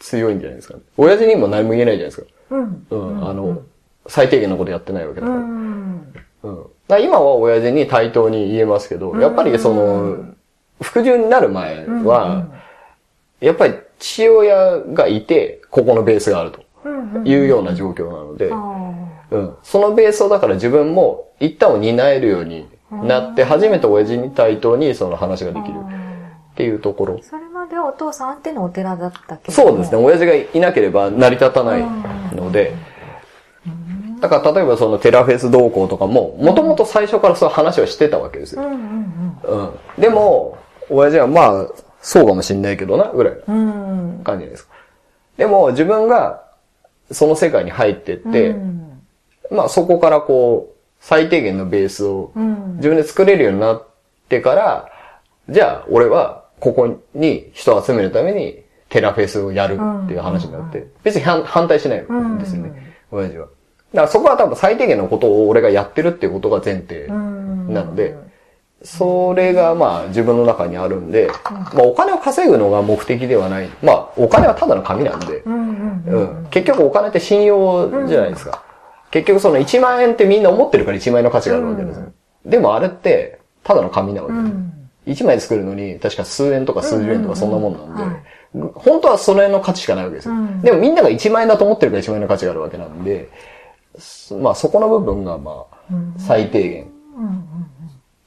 [0.00, 0.80] 強いんじゃないですかね。
[0.96, 2.26] 親父にも何も言えないじゃないですか。
[2.50, 2.56] ー。
[2.56, 2.86] うん。
[2.90, 3.28] うん。
[3.28, 3.62] あの、
[4.08, 5.40] 最低限のことやってないわけだうから。
[5.40, 6.12] ん。
[6.42, 6.56] うん。
[6.56, 10.16] だから今は親父に対等に言えますけど、やっぱりその、
[10.82, 12.46] 服従になる前は、
[13.40, 16.64] やっぱり父親がいて、ここのベースがあると
[17.24, 18.98] いうような状況なので、あ
[19.30, 19.54] うん。
[19.62, 27.22] そのベースをだから自分も一旦を担えるようになって、初めて親父に対等にその話ができるっていうところー。
[27.22, 29.98] それまではお父さんあってのお寺だったけどそうですね。。
[29.98, 31.84] 親父がいなければ成り立たない
[32.34, 32.74] ので、
[34.20, 38.62] だから例えばそのテラフェス同行とかも、もともと最初からそう話をしてたわけですよ。
[38.62, 40.00] うん。
[40.00, 40.58] でも、
[40.90, 41.66] 親父はまあ、
[42.00, 44.18] そうかもしんないけどな、ぐらいなうん。
[44.18, 44.24] うん。
[44.24, 44.74] 感じですか。
[45.36, 46.42] でも自分が
[47.10, 48.84] その世界に入ってって、うん
[49.50, 52.76] まあそこからこう、最低限のベースをうん。
[52.76, 53.86] 自分で作れるようになっ
[54.28, 54.88] てから、
[55.48, 63.46] じゃあ俺はここに人を集めるためにテラフェスをやるっていう話になって、別に反反対しないんですよね、親父は。
[63.46, 67.72] だからそこは多分最低限のことを俺がやってるっていうことが前提うん。
[67.72, 68.16] なので、
[68.82, 71.30] それがまあ自分の中にあるんで、
[71.74, 73.68] まあお金を稼ぐのが目的ではない。
[73.82, 78.62] まあお金はただの紙なんで、うん結局お金って信用じゃないですか。
[79.10, 82.12] 結局その1万円ってみんな思ってるから1万円の価値があるわけですよ。
[82.44, 84.52] でもあれってただの紙なわけですよ。
[84.52, 84.74] うん。
[85.06, 88.10] 1枚作るのに確か数円とか数十円とかそんなもんなん
[88.54, 90.34] で、本当はそれの価値しかないわけですよ。
[90.34, 93.28] うんでもみんなが1万円だと思ってるから1万円の価値があるわけなんで、
[93.98, 96.92] すまあそこの部分がまあ最低限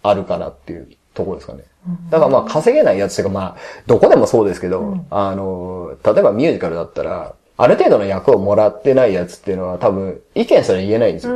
[0.04, 1.64] あるかなっていうところですかね。
[2.10, 3.56] だからまあ稼げないやつとかまあ
[3.88, 11.34] どこでもそうですけど、あの、例えばミュージカルだったら、ある程度の役をもらってないやつっていうのは多分意見すら言えないんですよ。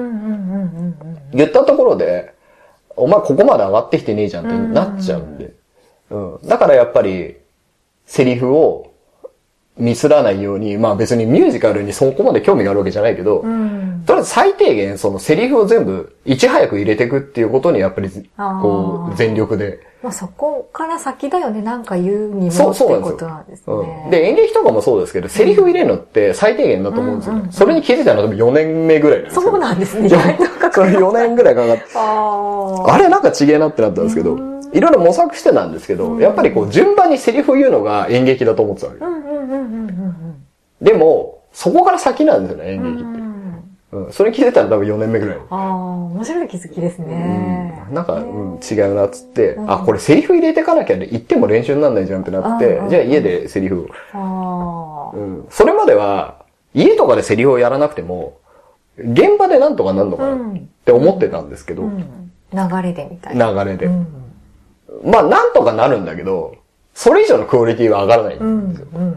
[1.33, 2.33] 言ったところで、
[2.95, 5.53] お前ここまで上がってきてねえじゃんってなっちゃうんで。
[6.09, 6.39] うん。
[6.47, 7.37] だからやっぱり、
[8.05, 8.93] セリフを
[9.77, 14.03] ミスらないように、まあ別にミュージカルにそこまで興味があるわけじゃないけど、うん。
[14.05, 19.79] とりあえず最低限そのセリフを全部いち早く入れていくっていうことにやっぱり、こう、全力で。
[20.03, 24.03] まあそこから先だよね、なんか言うにもってそうそうなんですよことなんですうね。
[24.07, 24.09] ん。
[24.11, 27.49] で、演劇とかもそうですけど、セリフ入れるのって最低限だと思うんですようんうんう。
[27.49, 29.41] んそれに気づいたのは多分4年目ぐらいなんですよ。
[29.41, 30.07] そうなんですね。
[30.07, 31.83] 意いや外とかそれ4年ぐらいかかって。
[31.95, 34.37] ああれなんかちげえなってなったんですけど、
[34.73, 38.99] いろいろ模索してたんですけど、やっぱりこう順番にセリフを言うのが演劇だと思ってたわけ
[40.85, 42.97] でも、そこから先なんですよね、演うん。
[42.97, 43.24] 劇って。
[43.91, 44.13] うんうん。
[44.13, 45.37] それ気づいたら多分4年目ぐらい。
[45.37, 47.87] ああ、面白い気づきですね。
[47.89, 53.87] うんなんか、うん、違うなっつって、うんあ、これセリフ入れてかなきゃで言っても練習にならないじゃんってなってうん、じゃあ家でセリフを。
[54.13, 55.17] ああ。
[55.17, 55.47] うん。
[55.49, 58.39] それまでは、家とかでセリフをやらなくても、
[58.97, 62.31] 現場でなんとかなんのかなって思ってたんですけど、うん。
[62.53, 63.51] 流れでみたいな。
[63.51, 63.89] 流れでう。
[63.89, 64.07] ん。
[65.03, 66.55] まあ、なんとかなるんだけど、
[66.93, 68.87] それ以上のクオリティは上がらないうんんですよ。
[68.95, 69.15] うん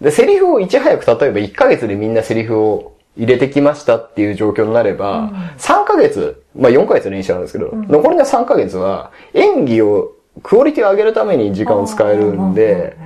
[0.00, 12.96] で、セリフをいち早く、例えば1ヶ月でみんなセリフを入れてきましたっていう状況になれば、3ヶ月、まあ4ヶ月練習なんですけど、残りの3ヶ月は演技を、クオリティを上げるために時間を使えるんで、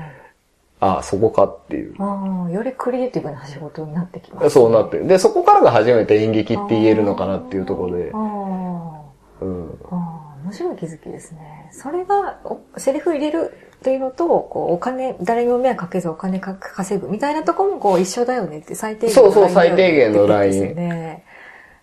[0.79, 1.95] ああ、そこかっていう。
[1.99, 4.51] ああ、よりクリエイティブな仕事になってきます。
[4.51, 4.99] そうなって。
[4.99, 9.45] で、そこからが初めて演劇って言えるのかなっていうところであ、あ。
[9.45, 9.79] うん。
[9.91, 11.71] ああ、面白い気づきですね。
[11.73, 21.25] それが、おセリフ入れるっていうのと、こう、お金、誰にも迷惑かけずお金か稼ぐみたいなとこも、こう、一緒だよねって、最低限そうそうラインだよね最低限のラインですよね。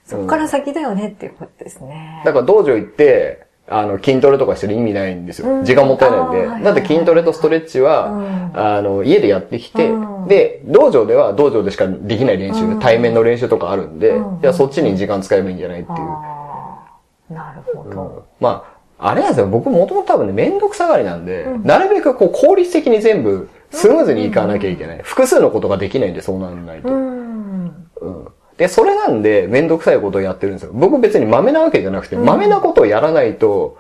[0.06, 2.22] そこから先だよねっていうことですね。
[2.26, 5.50] だから道場行って、あの、筋トレとかしてる意味ないんですよ。
[5.50, 6.64] うん時間もったいないんで。
[6.66, 17.34] だって筋トレとストレッチは、うんあの、家でやってきて、うんで、道場では道場でしかできない練習、うん対面の練習とかあるんで、うんじゃあそっちに時間使えばいいんじゃないっていう。
[17.34, 18.26] なるほうんど。
[18.42, 18.73] まあ、
[19.06, 19.48] あれなんですよ。
[19.48, 25.00] 僕もともと多分ね、めんどくさがりなんで、うんなるべくこう効率的に全部スムーズにいかなきゃいけない。
[25.04, 26.90] 複数のことができないんで、そうならないと。
[26.90, 27.88] うん。
[28.02, 30.72] うんで、それなんで、めんどくさいことをやってるんですよ。
[30.74, 33.78] 僕別に豆なわけじゃなくて、豆なことをやらないと、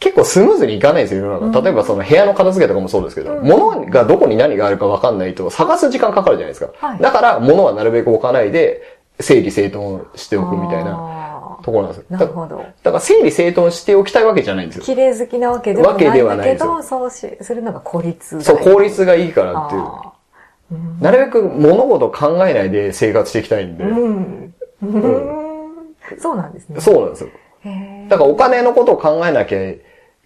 [0.00, 1.60] 結構スムーズにいかないんですよ、世の中。
[1.60, 6.70] 例えばその部屋の片付けとかもそうですけど、物がどこに何があるか分かんないと探す時間かかるじゃないですか。
[6.78, 8.82] はいだから、物はなるべく置かないで、
[9.20, 11.25] 整理整頓しておくみたいなな
[11.66, 12.58] ところなんですなるほど。
[12.58, 14.84] だから、整理整頓しておきたいわけじゃないんですよ。
[14.84, 21.02] 綺麗好きなわけではわけではなないいですよんだけど、そうし、するのが効率がいいそう、効率がいいからっていう。
[21.02, 23.84] なるべく物事を考えないで生活していきたいんで。
[23.84, 24.54] うん。
[24.82, 25.36] うん
[26.20, 26.80] そうなんですね。
[26.80, 27.30] そうなんですよ。
[28.08, 29.58] だからお金のことを考えなきゃ、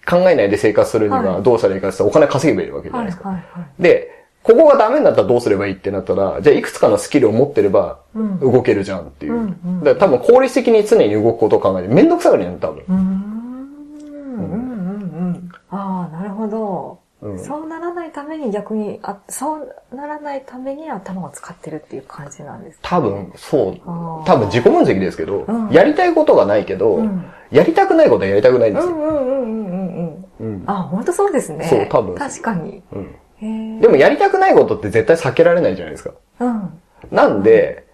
[0.07, 3.29] 考えないで生活するにははいどうしたらいいかって言ったらお金稼げばいいわけじゃないはいですか。
[3.31, 3.83] はいはい。
[3.83, 9.35] で、ここがダメになったらどうすればいいってなったら、じゃあいくつかのスキルを持ってればうん動けるじゃんっていう。
[9.35, 12.85] うんうんだから多分効率的に常に動くことを考えて、めんどくさがりなんだよ、多分。
[12.97, 13.31] うーん。
[14.35, 15.49] うんうんうん。
[15.71, 16.99] ああ、なるほど。
[17.23, 23.77] うんそうならないために逆に、あ、そうならないために頭を使ってるっていう感じなんですか、多分、そう。
[24.25, 28.93] 多分自己分析ですけど、うんやりたいことがないけど、うんやりたくないことはやりたくないんですよ。
[28.95, 30.47] うんうんうんうんうんうん。
[30.47, 31.67] うんあ、本当そうですね。
[31.67, 32.83] そう多分確かに。
[32.93, 33.15] うん
[33.81, 36.13] でもやりたくないことって絶対避けられないじゃないですか。
[36.41, 36.81] うん。
[37.11, 37.87] なんで、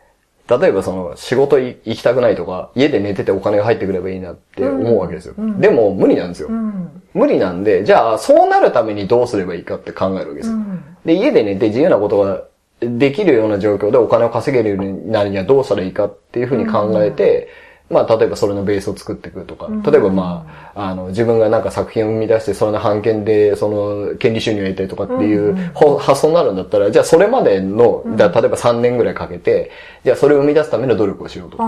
[0.48, 5.34] 例えばその仕事い行きたくないとか、家で寝ててお金が入ってくればいいなって思うわけですよ。
[5.36, 6.48] うんでも無理なんですよ。
[6.48, 7.02] うん。
[7.14, 10.56] 無理なんで、じゃあそうなるためにどうすればいいかって考えるわけですよ。
[10.56, 10.84] うん。
[11.04, 12.44] で、家で寝て自由なことが
[12.80, 17.48] できるような状況でお金を稼げるようになるにはどうしたらいいかっていうふうに考えて、
[17.88, 20.44] まあ、例えばそれのベースを作っていくとか、例えばま
[20.74, 25.54] あ、あの、自分がなんか作品を生み出して、それの版権で、その、権利収入を得たりとかっていう
[25.98, 29.70] 発想になるんだったら、じゃあそれまでの、例えば3年ぐらいかけて、
[30.04, 31.58] じゃあそれを生み出すための努力をしようと。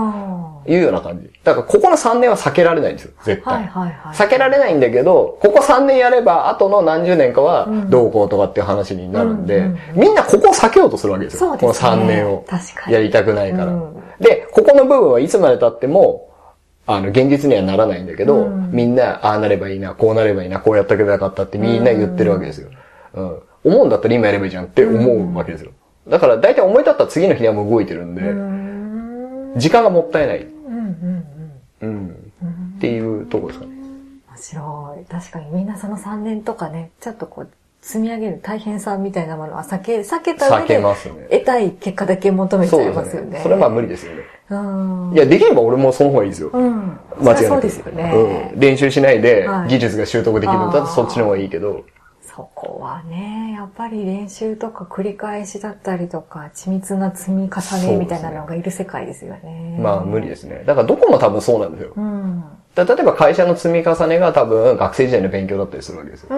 [0.67, 1.29] いうような感じ。
[1.43, 3.65] だから、ここの3年は避けられないんですよ、絶対。
[3.67, 11.55] 避けられないんだけど、ここ3年やれば、後の何十年かは、どうこうとかっていう話になるんで、みんなここを避けようとするわけですよ。
[11.57, 12.45] この3年を。
[12.89, 13.73] やりたくないから。
[14.19, 16.29] で、ここの部分はいつまで経っても、
[16.85, 22.69] あの、現実にはならないんだけど、うん、みんな、ああなればいいな、こうなればいいな、こうやったけばよかったってみんな言ってるわけですよ。
[23.13, 23.39] うん。
[23.63, 25.71] 思うんだったら今やればいいじゃんって思うわけですよ。
[26.07, 30.47] だから大体思い立ったら次の日にはもう動いてるんで、時間がもったいない。
[31.81, 32.15] うん。
[32.77, 33.71] っていうとこですかね。
[34.29, 35.05] 面白い。
[35.05, 37.49] 確かにみんなその3年とかね、ちょっとこう、
[37.81, 40.81] 積み上げる大変さみたいなものは避け、避けた上で、
[41.31, 43.39] 得たい結果だけ求めちゃいますよね。
[43.41, 44.23] それはまあ無理ですよね。
[45.13, 46.49] いや、できれば俺もその方がいいですよ。
[46.51, 46.99] うん。
[47.21, 47.45] 間違いない。
[47.45, 48.51] そうですよね。
[48.53, 48.59] うん。
[48.59, 51.85] 練習しないで技術が習得できるんだったらそっちの方がいいけど。
[52.21, 59.41] そこはね、やっぱり練習とか繰り返しだったりとか、緻密な積み重ねみたいなのがいる世界ですよね。
[59.43, 60.63] ねまあ無理ですね。
[60.65, 61.93] だからどこも多分そうなんですよ。
[61.95, 62.43] うん。
[62.75, 66.29] 例えば会社の積み重ねが多分学生時代の勉強だったりするわけですよ。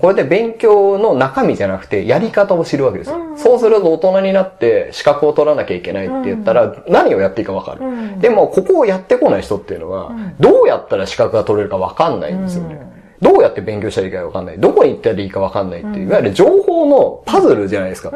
[0.00, 3.16] これで勉強の中身じゃなくてやり方を知るわけですよ。
[3.16, 12.80] うんうん、そうすると大人になって資格を取らなきゃいけないって言ったら何をやっていいかわかる、うん、でもここをやってこない人っていうのはどうやったら資格が取れるかわかんないんですよね。
[13.20, 14.60] どうやって勉強したらいいかわかんない。
[14.60, 18.12] どこに行ったらいいかわかんないっていう、いわゆる情報のパズルじゃないですか。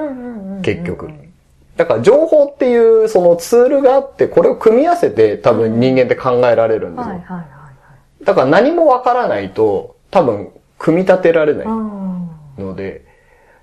[0.62, 1.10] 結局。
[1.76, 7.22] だから情報っていうそのツールがあって、これを組み合わせて多分人間って考えられるんですよ。
[8.24, 11.66] だから何もわからないと多分組み立てられない
[12.61, 13.04] ので、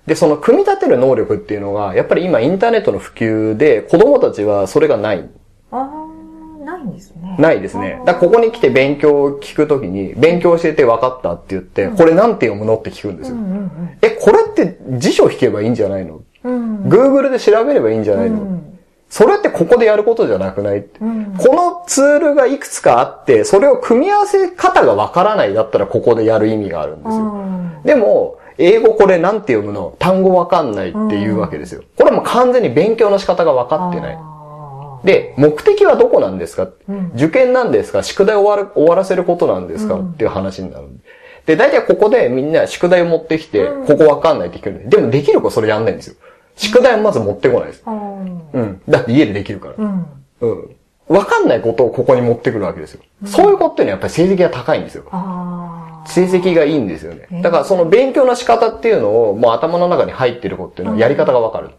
[0.06, 5.28] で、その組み立てる能力っていうのが、やっぱり今インターネットの普及で子供たちはそれがない。
[5.70, 7.36] ないんですね。
[7.38, 8.02] ないですね。
[8.04, 13.36] だここに来て勉強を聞くときに、勉強教えて分かったって言って、これなんて読むのって聞くんですよ。
[14.02, 18.66] え、これって辞書引けばいいんじゃないの、うん、?Google で調べればいいんじゃないの、うん
[19.12, 27.24] それってここでやることじゃなくない、うん、このツールがいくつかあって、それを組み合わせ方がわからないだったらここでやる意味があるんですよ。
[27.24, 29.96] うん、でも、英語これなんて読むの？
[29.98, 31.82] 単語わかんないっていうわけですよ。
[31.96, 34.18] これも完全に勉強の仕方がわかってない。
[35.02, 38.04] で、目的はどこなんですか、うん、受験なんですか？
[38.04, 40.86] 宿題を終わ終わらせることなんですか、うん、っていう話になる。
[41.46, 44.88] で、大体ここでみんな宿題を持ってきて、ここわかんないって聞くる。
[44.88, 46.14] でもできる子それやんないんですよ。
[46.56, 47.82] 宿題をまず持ってこないです。
[47.86, 48.82] うん。
[48.88, 49.74] だって家でできるから。
[49.78, 50.06] うん。
[50.40, 50.76] うん。
[51.08, 53.00] わかんないことをここに持ってくるわけですよ。
[53.24, 55.04] そういう子っていうのはやっぱり成績が高いんですよ。
[56.06, 57.42] 成績がいいんですよね。
[57.42, 61.70] だからその勉強の仕方っていうのをもう頭の中に入ってる子っていうのはやり方がわかる。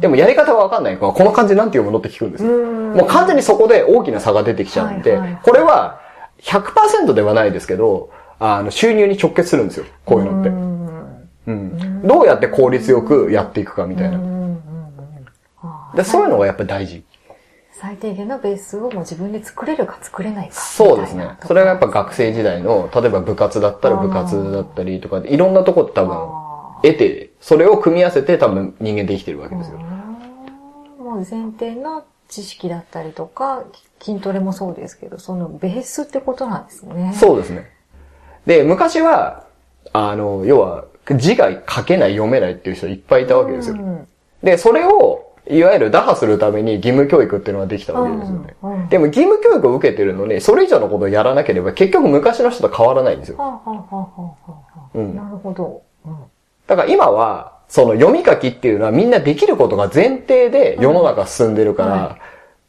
[0.00, 2.50] でもやり方がわかんない子はこの漢字なんて読むのって聞くんですよ。
[2.50, 6.00] もう完全にそこで大きな差が出てきちゃうんで、これは
[6.42, 9.86] 100%ではないですけど、あの、収入に直結するんですよ。
[10.04, 10.50] こういうのって。
[11.46, 12.02] うん。
[12.06, 14.18] どうやって効率よくやっていくかみたいな。
[15.94, 17.04] でそういうのがやっぱり大事。
[17.72, 21.36] 最低限のベースをもう自分で作れるか作れないかそうですね。
[21.44, 26.16] それがやっぱ学生時代の、例えば部活だったら部活だったりとか、いろんなとこ多分
[26.82, 29.78] 得て、それを組み合わせて多分人間で生きてるわけですよ。
[29.78, 33.64] もう前提の知識だったりとか、
[34.00, 37.12] 筋トレもそうですけど、そのベースってことなんですね。
[37.14, 37.70] そうですね。
[38.46, 39.44] で、昔は、
[39.92, 43.76] あの、要は、字が書けない、読めないっていう人いっぱいいたわけですよ。
[43.76, 44.08] うん、
[44.42, 48.54] で、それを、いわゆる打破するために義務教育っていうのができたわけですよね。
[48.62, 53.36] うんうん、でも義務教育を受けてるのに、それ以上のことをやらなければ結局昔の人と変わらないんですよ。
[53.36, 55.82] なるほど。
[56.66, 62.18] だから今は、その読み書きっていうのはみんなできることが前提で世の中進んでるから、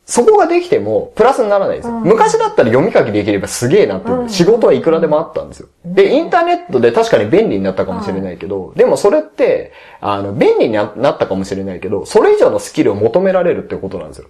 [0.05, 1.95] そこができても、プラスにならないですよ。
[1.95, 5.67] うん、昔だったら読み書きできればすげえなって、うん、仕事はいくらでもあったんですよ。
[5.83, 14.27] で、インターネットで確かに便利になったかもしれないけど、でもそれって、あの、便利になったかもしれないけど、それ以上のスキルを求められるってことなんですよ。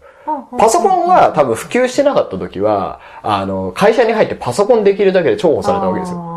[0.58, 6.36] パソコンが多分普及してなかった時は、あの、会社に入ってパソコンできるだけで重宝されたわけですよ。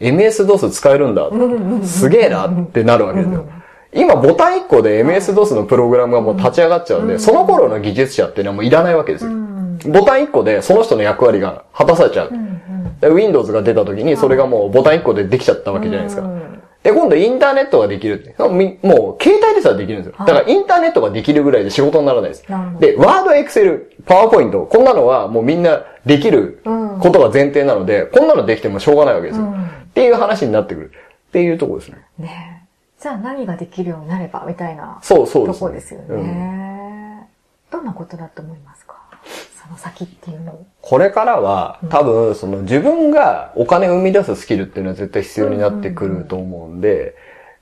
[0.00, 1.30] MS-DOS 使えるんだ。
[1.86, 3.46] すげえなってなるわけですよ。
[3.94, 9.30] 今ボタン1個で MS-DOS のプログラムがもう立ち上がっちゃうんで、その頃の技術者っていうのはもういらないわけですよ。
[9.86, 13.14] ボタン1個でその人の役割が果たされちゃう。
[13.14, 16.28] Windows が出た時にそれがもうボタン1個でできちゃったわけじゃないですか。
[16.82, 18.34] で、今度インターネットができるって。
[18.38, 20.14] もう、携帯でさえできるんですよ。
[20.18, 22.44] だからインターネットができるぐらいで仕事にならないです。
[22.78, 26.60] で、ワード、エクセル、パワーポイント、こんなのはもうみんなできる
[27.00, 29.46] ことが前提なので、こんなのできてもしょうがないわけですよ。
[29.46, 30.92] っていう話になってくる。
[31.28, 31.98] っていうところですね。
[32.18, 32.57] ね
[33.00, 36.06] じゃあ何ができるようになればみたいなそうそうとこですよね。
[36.08, 38.96] うん、どんなことだと思いますか？
[39.62, 40.66] その先っていうのを。
[40.80, 47.14] これからは、多分、その自分がお金を生み出すスキルっていうのは絶対必要になってくると思うんで、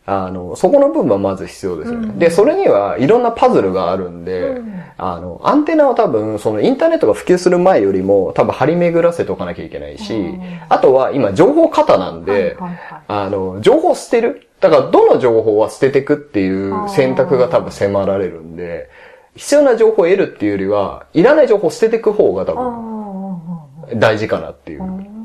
[0.09, 2.13] あの、そこの部分はまず必要ですよね。
[2.17, 4.83] で、それにはいろんなパズルがあるんで、うん。
[4.99, 13.03] あの、アンテナは多分、そのインターネットが普及する前よりも多分張り巡らせておかなきゃいけないしうん、あとは今情報過多なんで、はいはいはい。
[13.09, 14.49] あの、情報を捨てる。
[14.61, 18.89] だから、どの情報は捨ててくっていう選択が多分迫られるんで、
[19.35, 25.16] 必要な情報を得るっていうよりは、いらない情報を捨てていく方が多分大事かなっていう。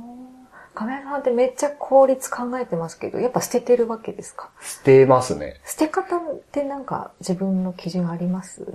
[1.12, 4.50] 亀山さんってめっちゃ効率考えてますけど、やっぱ捨ててるわけですか？
[4.62, 5.60] 捨てますね。
[5.66, 6.20] 捨て方っ
[6.52, 8.66] てなんか自分の基準あります？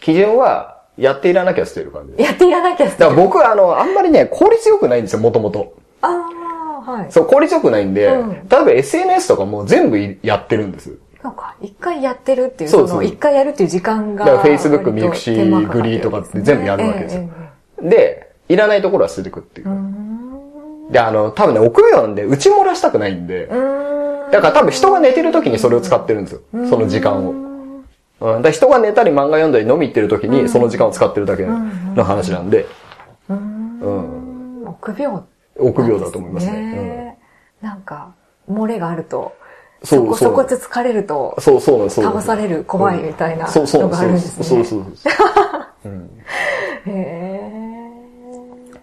[0.00, 2.28] 基準は、やっていらなきゃ捨てる感じです。
[2.28, 3.10] やっていらなきゃ捨てる。
[3.10, 5.74] だから僕、あの、あんまりね、効率良くないんですよ、もともと。
[6.02, 7.12] ああ、はい。
[7.12, 10.98] そう、効率良くないんで、うん例えば SNS とかも全部やってるんです。
[11.22, 14.24] なんか、一回やってるっていう、そそうそうの、一回やるっていう時間が。
[14.24, 19.74] だから Facebook ミクシーグリーとかって全部やるわけですよええで、いらないところは捨ててくっていうええ。
[19.74, 19.76] う
[20.90, 26.40] で、あの、多分ね、臆病なんで、打ち漏らしたくないんで、うーんだから多分人が寝てる時にそれを使ってるんですよ。
[26.68, 27.32] その時間を。
[28.20, 31.46] うん、だ人が寝たり漫画読んだり飲み行ってる時にその時間を使ってるだけ
[31.94, 32.66] の話なんで、
[33.28, 34.64] うーん。
[34.66, 35.22] 臆病。
[35.58, 37.18] 臆病だと思いますね。
[37.60, 38.14] なんか、
[38.50, 39.34] 漏れがあると、
[39.82, 44.44] そそうこそうそこつ疲れるとうん、そうそうなんですそうなんです倒される怖いみたいなそうそうのがあるんですね。
[44.44, 45.12] そうそうそう。
[45.84, 46.10] うん
[46.86, 47.67] へえ。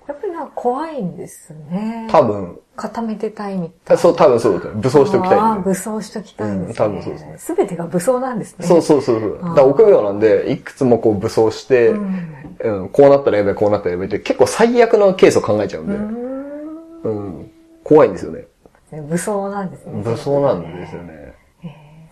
[0.07, 2.07] やっぱりなんか怖いんですね。
[2.11, 4.01] 多分、固めてたいみたいな。
[4.01, 5.63] そう、多分そうだと思う武装しておきたいああ、んで。
[5.63, 6.85] 武装しときたいんですね。
[6.85, 8.67] うん多分そうですねすべてが武装なんですね。
[8.67, 9.39] そうそうそうそう。
[9.41, 12.35] だから臆病なんで、いくつもこう武装して、うん。
[12.59, 17.51] うん、こうなったらやばい、こうなったらやばいって、結構最悪のケースを考えちゃうんで、うーんうん、
[17.83, 18.47] 怖いんですよね。
[18.91, 20.01] 武装なんですね。
[20.03, 21.24] 武装なんですよね。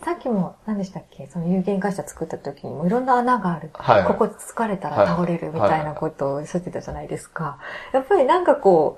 [0.03, 1.27] えーさっきも何でしたっけ？
[1.27, 3.69] その有限会社作った時にもいろんな穴がある。
[3.73, 7.57] はいここ疲れたら倒れるみたいなことをおっしゃってたじゃないですか。
[7.93, 8.97] やっぱりなんかこ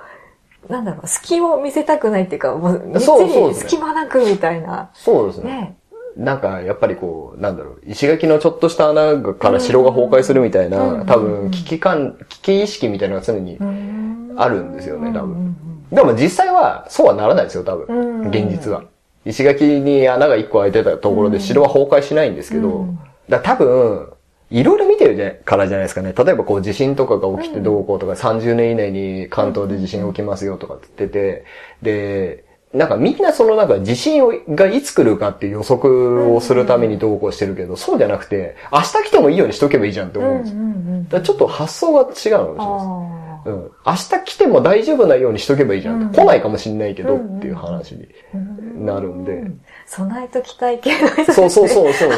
[0.68, 3.06] う、なんだろう、隙を見せたくないっていうか、もう、みっち
[3.54, 4.90] 隙間なくみたいな。
[4.96, 5.52] そうですね。
[5.52, 5.78] ね。
[6.18, 15.56] なんか、やっぱりこう、なんだろう、石垣のちょっとした穴から城が崩壊するみたいうんな、多分、危機感、危機意識みたいなのが常にうんあるんですよね、多うん分。
[15.92, 18.30] でも実際は、そうはならないですよ、多うん分。
[18.32, 18.82] 現実は。
[19.26, 24.14] 石垣に穴が一個開いてたところで城は崩壊しないんですけどうん、だ多分、
[24.52, 26.14] いろいろ見てるからじゃないですかね。
[26.16, 31.46] 例えばこう地震とかが起きてどうこうとか、30年以内に関東で地震起きますよとかって言ってて、
[31.82, 40.60] で、なんかみんなそのなんか地震をがいつ来るかっていう予測をするためにどうこうしてるけど、そうじゃなくて、明日来てもいいようにしとけばいいじゃんってうん思うんですよ。
[40.60, 40.76] うんうん
[41.10, 43.25] だちょっと発想が違うのかもしれないです。
[43.46, 43.72] あうん。
[43.86, 46.02] 明日来ても大丈夫なようにしとけばいいじゃん。
[46.02, 49.44] うん来ないかもしんないけどうんっていう話にーなるんで。
[49.86, 52.12] 備えときたい系の人そうそうそうそう。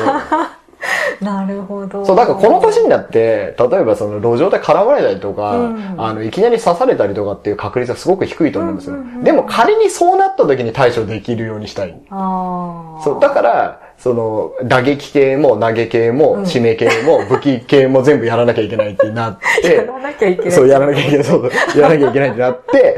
[1.21, 2.05] なるほど。
[2.05, 8.95] そう、だからこの年になって、例えばその路上で絡まれたりとか、うんあの、いきなり刺されたりとかっていう確率はすごく低いと思うんですよ。
[8.95, 11.99] うんうんうんでも仮にそうなった時に対処できるようにしたい。
[12.09, 13.03] ああ。
[13.03, 20.51] そう、だから、その、打撃系も投げ系もうん締め系も 武器系も全部やらなきゃいけないってなっやて、らなきゃいけない。
[20.51, 22.97] そう、やらなきゃいけない、そう、やらなきゃいけないってなって、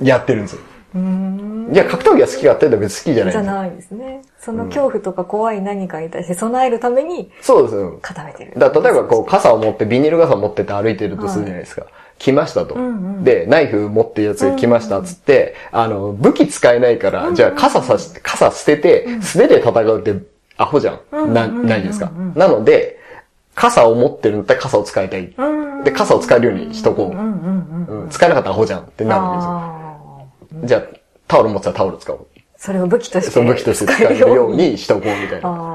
[0.00, 0.58] うんやってるんですよ。
[0.96, 1.53] うーん。
[1.72, 3.32] いや、格闘技は好きかって言ったら別に好きじゃない。
[3.32, 4.22] じゃないですね。
[4.38, 7.98] その恐怖とか怖い何かに対して備えるためにそうですよ。
[8.02, 8.52] 固めてる。
[8.56, 11.86] だ例えばこう傘を持って、ビニール傘を持ってって歩いてるとするじゃないですか。
[12.18, 12.90] 来ましたと、んう
[13.20, 20.14] んで、ナイフ持ってるやつが来ましたっつって、あの、武器使えないから、じゃあ傘さし、傘捨てて、素手で戦うって
[20.56, 21.32] アホじゃん。
[21.34, 22.10] な、うんうんないですか。
[22.34, 22.98] なので、
[23.54, 25.32] 傘を持ってるんだったら傘を使いたい。
[25.36, 25.44] う
[25.80, 27.08] んで、傘を使えるようにしとこう。
[27.10, 28.02] うんうんうん。
[28.04, 30.46] うん、使えなかったらアホじゃんってなるわああ。
[30.48, 30.68] けですよ。
[30.68, 30.82] じゃあ、
[31.26, 32.26] タオル持ってたらタオル使おう。
[32.56, 33.30] それを武器として。
[33.30, 34.56] その武器として使えるよう。
[34.56, 35.48] にしとこうみたいな。
[35.48, 35.74] ああ。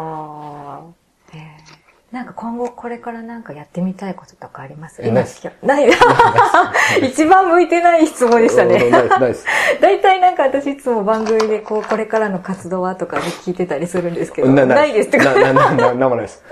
[2.11, 4.99] なんか今後これからなんかやってみたいこととかあります？
[5.03, 5.25] えない
[5.61, 5.89] ない。
[7.07, 8.89] 一番向いてない質問でしたうんね。
[8.89, 9.45] ナイス、ナイス。
[9.79, 16.43] 大体なんか私いつも番組でこう、これからの活動はとかで聞いてたりするんですけど、ないですってな、な、な、な、なんもないです。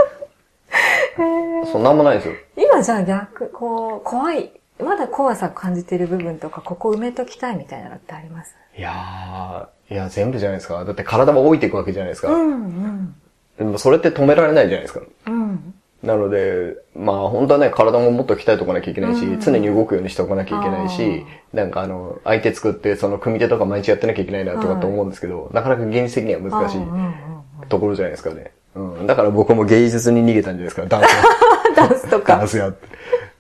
[1.72, 2.36] そう、なんもないですよ。
[2.56, 8.56] 今じゃあ逆、こう、怖い、まだ怖さを感じてる部分とか、ここ埋めときたいみたいなのってあります？
[8.78, 10.84] いやー、いや、全部じゃないですか。
[10.86, 12.30] だって体は老いていくわけじゃないですか。
[12.30, 13.16] うん、
[13.58, 15.02] でもそれって止められないじゃないですか。
[15.28, 15.74] うん、うん。
[16.04, 28.52] なので、まあ本当はね、体ももっと鍛えとかなきゃいけないし、うん常に動くようにしておかなきゃいけないし、なんかあの、相手作って、その組手とか毎日やってなきゃいけないなとかと思うんですけど、なかなか現実的には難しいうんうんうんところじゃないですかね。
[28.76, 29.08] うん。
[29.08, 31.08] だから僕も芸術に逃げたんじゃないですか、ダンス。
[31.76, 32.48] ダンスとダンか。
[32.48, 32.88] スやって。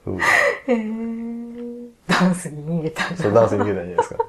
[0.07, 3.17] うんへーダンスに逃げたんだ。
[3.23, 4.25] そう、ダンスに逃げたんじゃないですか。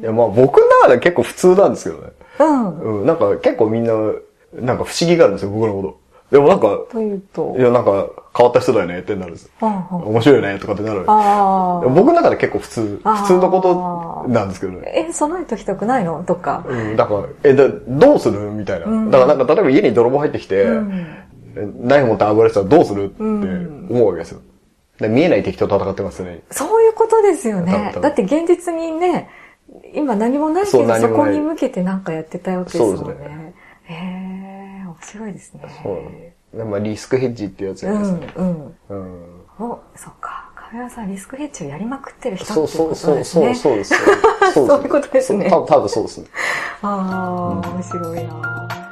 [0.00, 2.12] いや、まあ僕の中では結構普通なんですけどね。
[2.40, 3.00] うん。
[3.00, 3.92] うん、なんか結構みんな、
[4.54, 5.98] なんか不思議があるんですよ、僕のこと。
[6.30, 7.62] でもなんか、というとい。
[7.62, 8.06] や、なんか、
[8.36, 9.50] 変わった人だよねってなるんです。
[9.58, 11.04] ほんほん面白いよねとかってなる。
[11.06, 11.88] ああ。
[11.88, 15.06] 僕の中で結構普通、普通のことなんですけどね。
[15.08, 16.22] え、備えときたくないの？
[16.24, 16.64] とか。
[16.68, 18.38] うん、だから、え、だどうする？
[18.50, 18.86] みたいな。
[18.86, 21.06] うんだからなんか、例えば家に泥棒入ってきて、うん。
[21.56, 23.06] えナイフ持って暴れてたらどうする？
[23.06, 24.40] ってうん思うわけですよ。
[24.40, 24.44] で
[25.06, 26.40] 見えない敵と戦ってますね。
[26.50, 29.28] そういうことですよねだって現実にね、
[29.94, 33.54] 今何もないけそうど、そこに向けてなんかやってたわけですもんそうですね。
[33.84, 35.62] へえ、面白いですね。
[35.82, 36.56] そう。
[36.56, 38.26] でまあ、リスクヘッジってやつうですね。
[38.26, 38.76] ん、うん。
[38.88, 39.70] うん。
[39.70, 40.50] お、そっか。
[40.70, 43.54] 亀山さん、リスクヘッジをやりまくってる人ってそういうことそうですね。
[43.54, 44.54] そうそう、そうです。
[44.54, 46.26] そういうことですねそう多分多分そうですね。
[46.82, 48.87] ああ、面白いな